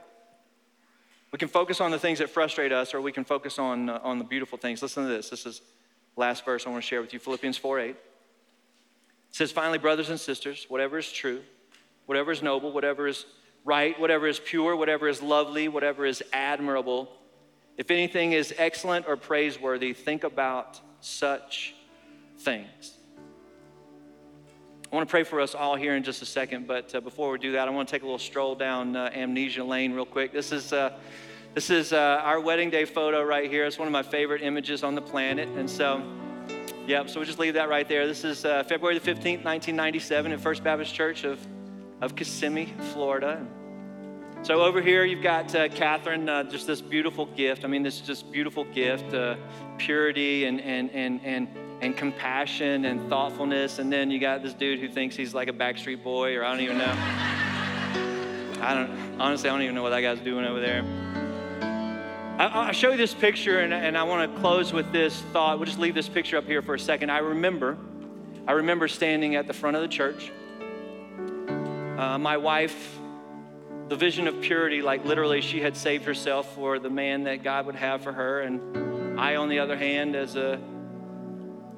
[1.31, 3.99] We can focus on the things that frustrate us, or we can focus on, uh,
[4.03, 4.81] on the beautiful things.
[4.81, 5.29] Listen to this.
[5.29, 5.61] This is
[6.15, 7.89] last verse I want to share with you Philippians 4 8.
[7.89, 7.97] It
[9.31, 11.41] says, Finally, brothers and sisters, whatever is true,
[12.05, 13.25] whatever is noble, whatever is
[13.65, 17.11] right, whatever is pure, whatever is lovely, whatever is admirable,
[17.77, 21.75] if anything is excellent or praiseworthy, think about such
[22.39, 22.96] things.
[24.89, 27.29] I want to pray for us all here in just a second, but uh, before
[27.31, 30.05] we do that, I want to take a little stroll down uh, Amnesia Lane real
[30.05, 30.31] quick.
[30.31, 30.97] This is, uh,
[31.53, 33.65] this is uh, our wedding day photo right here.
[33.65, 35.49] It's one of my favorite images on the planet.
[35.49, 36.01] And so,
[36.87, 38.07] yeah, so we'll just leave that right there.
[38.07, 41.45] This is uh, February the 15th, 1997, at First Baptist Church of,
[41.99, 43.45] of Kissimmee, Florida.
[44.43, 47.65] So over here, you've got uh, Catherine, uh, just this beautiful gift.
[47.65, 49.35] I mean, this just beautiful gift, uh,
[49.77, 51.49] purity and, and, and, and,
[51.81, 53.79] and compassion and thoughtfulness.
[53.79, 56.51] And then you got this dude who thinks he's like a Backstreet Boy, or I
[56.51, 56.93] don't even know.
[58.61, 60.83] I don't, honestly, I don't even know what that guy's doing over there.
[62.39, 65.57] I, will show you this picture, and, and I want to close with this thought.
[65.57, 67.11] We'll just leave this picture up here for a second.
[67.11, 67.77] I remember,
[68.47, 70.31] I remember standing at the front of the church.
[71.97, 72.99] Uh, my wife,
[73.89, 77.65] the vision of purity, like literally, she had saved herself for the man that God
[77.65, 80.59] would have for her, and I, on the other hand, as a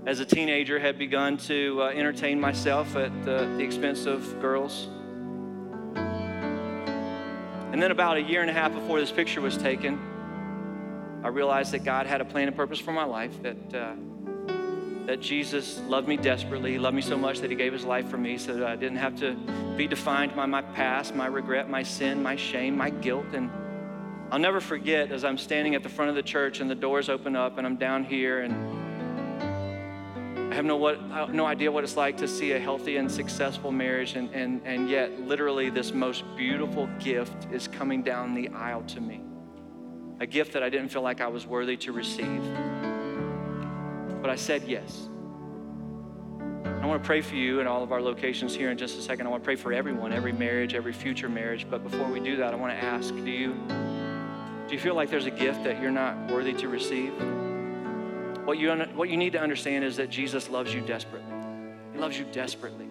[0.05, 4.87] as a teenager, had begun to uh, entertain myself at uh, the expense of girls.
[7.71, 9.99] And then, about a year and a half before this picture was taken,
[11.23, 13.93] I realized that God had a plan and purpose for my life, that, uh,
[15.05, 16.71] that Jesus loved me desperately.
[16.71, 18.75] He loved me so much that He gave His life for me so that I
[18.75, 19.35] didn't have to
[19.75, 23.27] be defined by my past, my regret, my sin, my shame, my guilt.
[23.33, 23.51] And
[24.31, 27.09] I'll never forget as I'm standing at the front of the church and the doors
[27.09, 28.78] open up and I'm down here and
[30.49, 33.71] I have no, what, no idea what it's like to see a healthy and successful
[33.71, 38.83] marriage, and, and, and yet, literally, this most beautiful gift is coming down the aisle
[38.83, 39.21] to me
[40.19, 42.41] a gift that I didn't feel like I was worthy to receive.
[44.21, 45.07] But I said yes.
[46.65, 49.01] I want to pray for you in all of our locations here in just a
[49.01, 49.27] second.
[49.27, 51.65] I want to pray for everyone, every marriage, every future marriage.
[51.69, 53.53] But before we do that, I want to ask do you,
[54.67, 57.13] do you feel like there's a gift that you're not worthy to receive?
[58.49, 61.31] What you, what you need to understand is that Jesus loves you desperately.
[61.93, 62.87] He loves you desperately.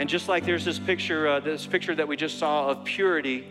[0.00, 3.46] And just like there's this picture, uh, this picture that we just saw of purity,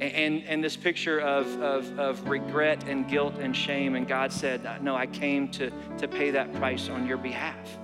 [0.00, 3.94] and, and this picture of, of, of regret and guilt and shame.
[3.94, 7.78] And God said, No, I came to, to pay that price on your behalf.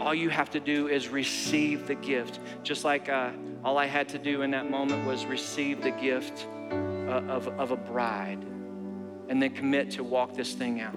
[0.00, 2.40] All you have to do is receive the gift.
[2.62, 6.46] Just like uh, all I had to do in that moment was receive the gift
[6.70, 8.42] uh, of, of a bride
[9.28, 10.96] and then commit to walk this thing out.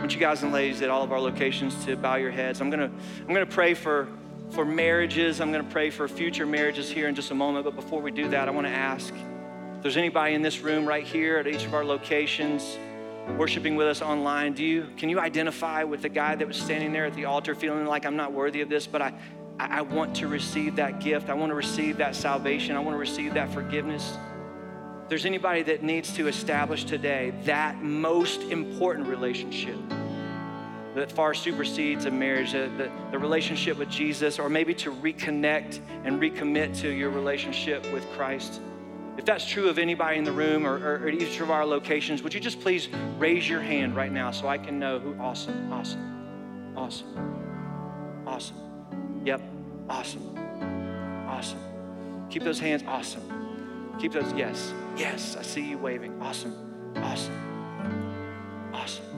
[0.00, 2.62] Want you guys and ladies at all of our locations to bow your heads.
[2.62, 2.90] I'm gonna,
[3.20, 4.08] I'm gonna pray for
[4.50, 5.42] for marriages.
[5.42, 7.66] I'm to pray for future marriages here in just a moment.
[7.66, 10.86] But before we do that, I want to ask if there's anybody in this room
[10.86, 12.78] right here at each of our locations
[13.36, 16.92] worshiping with us online, do you can you identify with the guy that was standing
[16.92, 19.12] there at the altar feeling like I'm not worthy of this, but I
[19.58, 21.28] I want to receive that gift.
[21.28, 22.74] I want to receive that salvation.
[22.74, 24.16] I want to receive that forgiveness.
[25.10, 29.76] There's anybody that needs to establish today that most important relationship
[30.94, 35.80] that far supersedes a marriage, the, the, the, relationship with Jesus, or maybe to reconnect
[36.04, 38.60] and recommit to your relationship with Christ.
[39.18, 42.22] If that's true of anybody in the room or, or at each of our locations,
[42.22, 42.88] would you just please
[43.18, 45.20] raise your hand right now so I can know who?
[45.20, 49.22] Awesome, awesome, awesome, awesome.
[49.24, 49.42] Yep,
[49.88, 50.38] awesome,
[51.28, 51.58] awesome.
[52.30, 53.39] Keep those hands, awesome.
[54.00, 56.20] Keep those, yes, yes, I see you waving.
[56.22, 56.54] Awesome,
[56.96, 59.10] awesome, awesome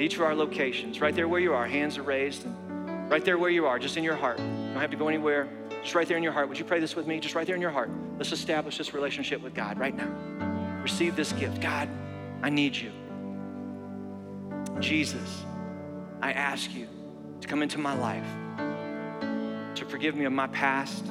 [0.00, 3.24] at each of our locations, right there where you are, hands are raised, and right
[3.24, 4.38] there where you are, just in your heart.
[4.38, 5.48] You don't have to go anywhere,
[5.82, 6.48] just right there in your heart.
[6.48, 7.18] Would you pray this with me?
[7.18, 7.90] Just right there in your heart.
[8.16, 10.08] Let's establish this relationship with God right now.
[10.82, 11.60] Receive this gift.
[11.60, 11.88] God,
[12.42, 12.92] I need you.
[14.78, 15.44] Jesus,
[16.22, 16.86] I ask you
[17.40, 18.26] to come into my life,
[19.74, 21.04] to forgive me of my past,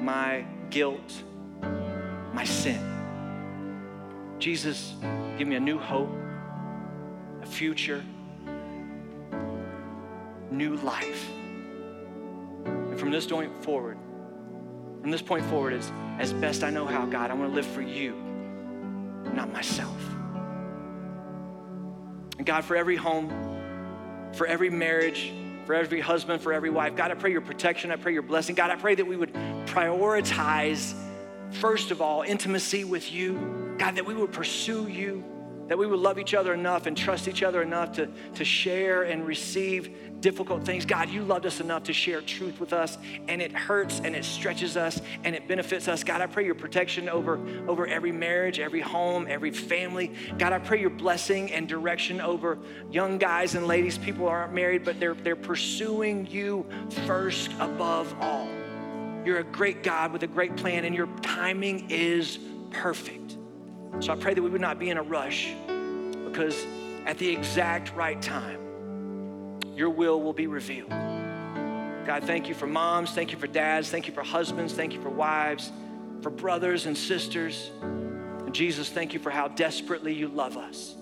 [0.00, 1.22] my guilt,
[2.32, 2.80] my sin.
[4.38, 4.94] Jesus,
[5.36, 6.10] give me a new hope
[7.42, 8.04] a future,
[10.50, 11.30] new life.
[12.64, 13.98] And from this point forward,
[15.00, 17.66] from this point forward, as, as best I know how, God, I want to live
[17.66, 18.14] for you,
[19.34, 19.96] not myself.
[22.38, 23.30] And God, for every home,
[24.32, 25.32] for every marriage,
[25.66, 28.54] for every husband, for every wife, God, I pray your protection, I pray your blessing.
[28.54, 29.32] God, I pray that we would
[29.66, 30.94] prioritize,
[31.52, 33.74] first of all, intimacy with you.
[33.78, 35.24] God, that we would pursue you
[35.68, 39.02] that we would love each other enough and trust each other enough to, to share
[39.02, 40.84] and receive difficult things.
[40.84, 44.24] God, you loved us enough to share truth with us, and it hurts and it
[44.24, 46.02] stretches us and it benefits us.
[46.02, 47.38] God, I pray your protection over,
[47.68, 50.12] over every marriage, every home, every family.
[50.38, 52.58] God, I pray your blessing and direction over
[52.90, 56.66] young guys and ladies, people aren't married, but they're, they're pursuing you
[57.06, 58.48] first above all.
[59.24, 62.38] You're a great God with a great plan, and your timing is
[62.70, 63.36] perfect.
[64.00, 65.52] So I pray that we would not be in a rush
[66.24, 66.66] because
[67.06, 68.60] at the exact right time,
[69.74, 70.90] your will will be revealed.
[70.90, 75.02] God, thank you for moms, thank you for dads, thank you for husbands, thank you
[75.02, 75.72] for wives,
[76.22, 77.70] for brothers and sisters.
[77.82, 80.96] And Jesus, thank you for how desperately you love us.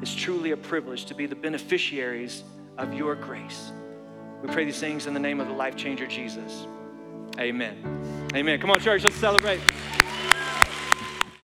[0.00, 2.42] It's truly a privilege to be the beneficiaries
[2.78, 3.70] of your grace.
[4.42, 6.66] We pray these things in the name of the life changer Jesus.
[7.40, 8.28] Amen.
[8.34, 8.60] Amen.
[8.60, 9.60] Come on, church, let's celebrate.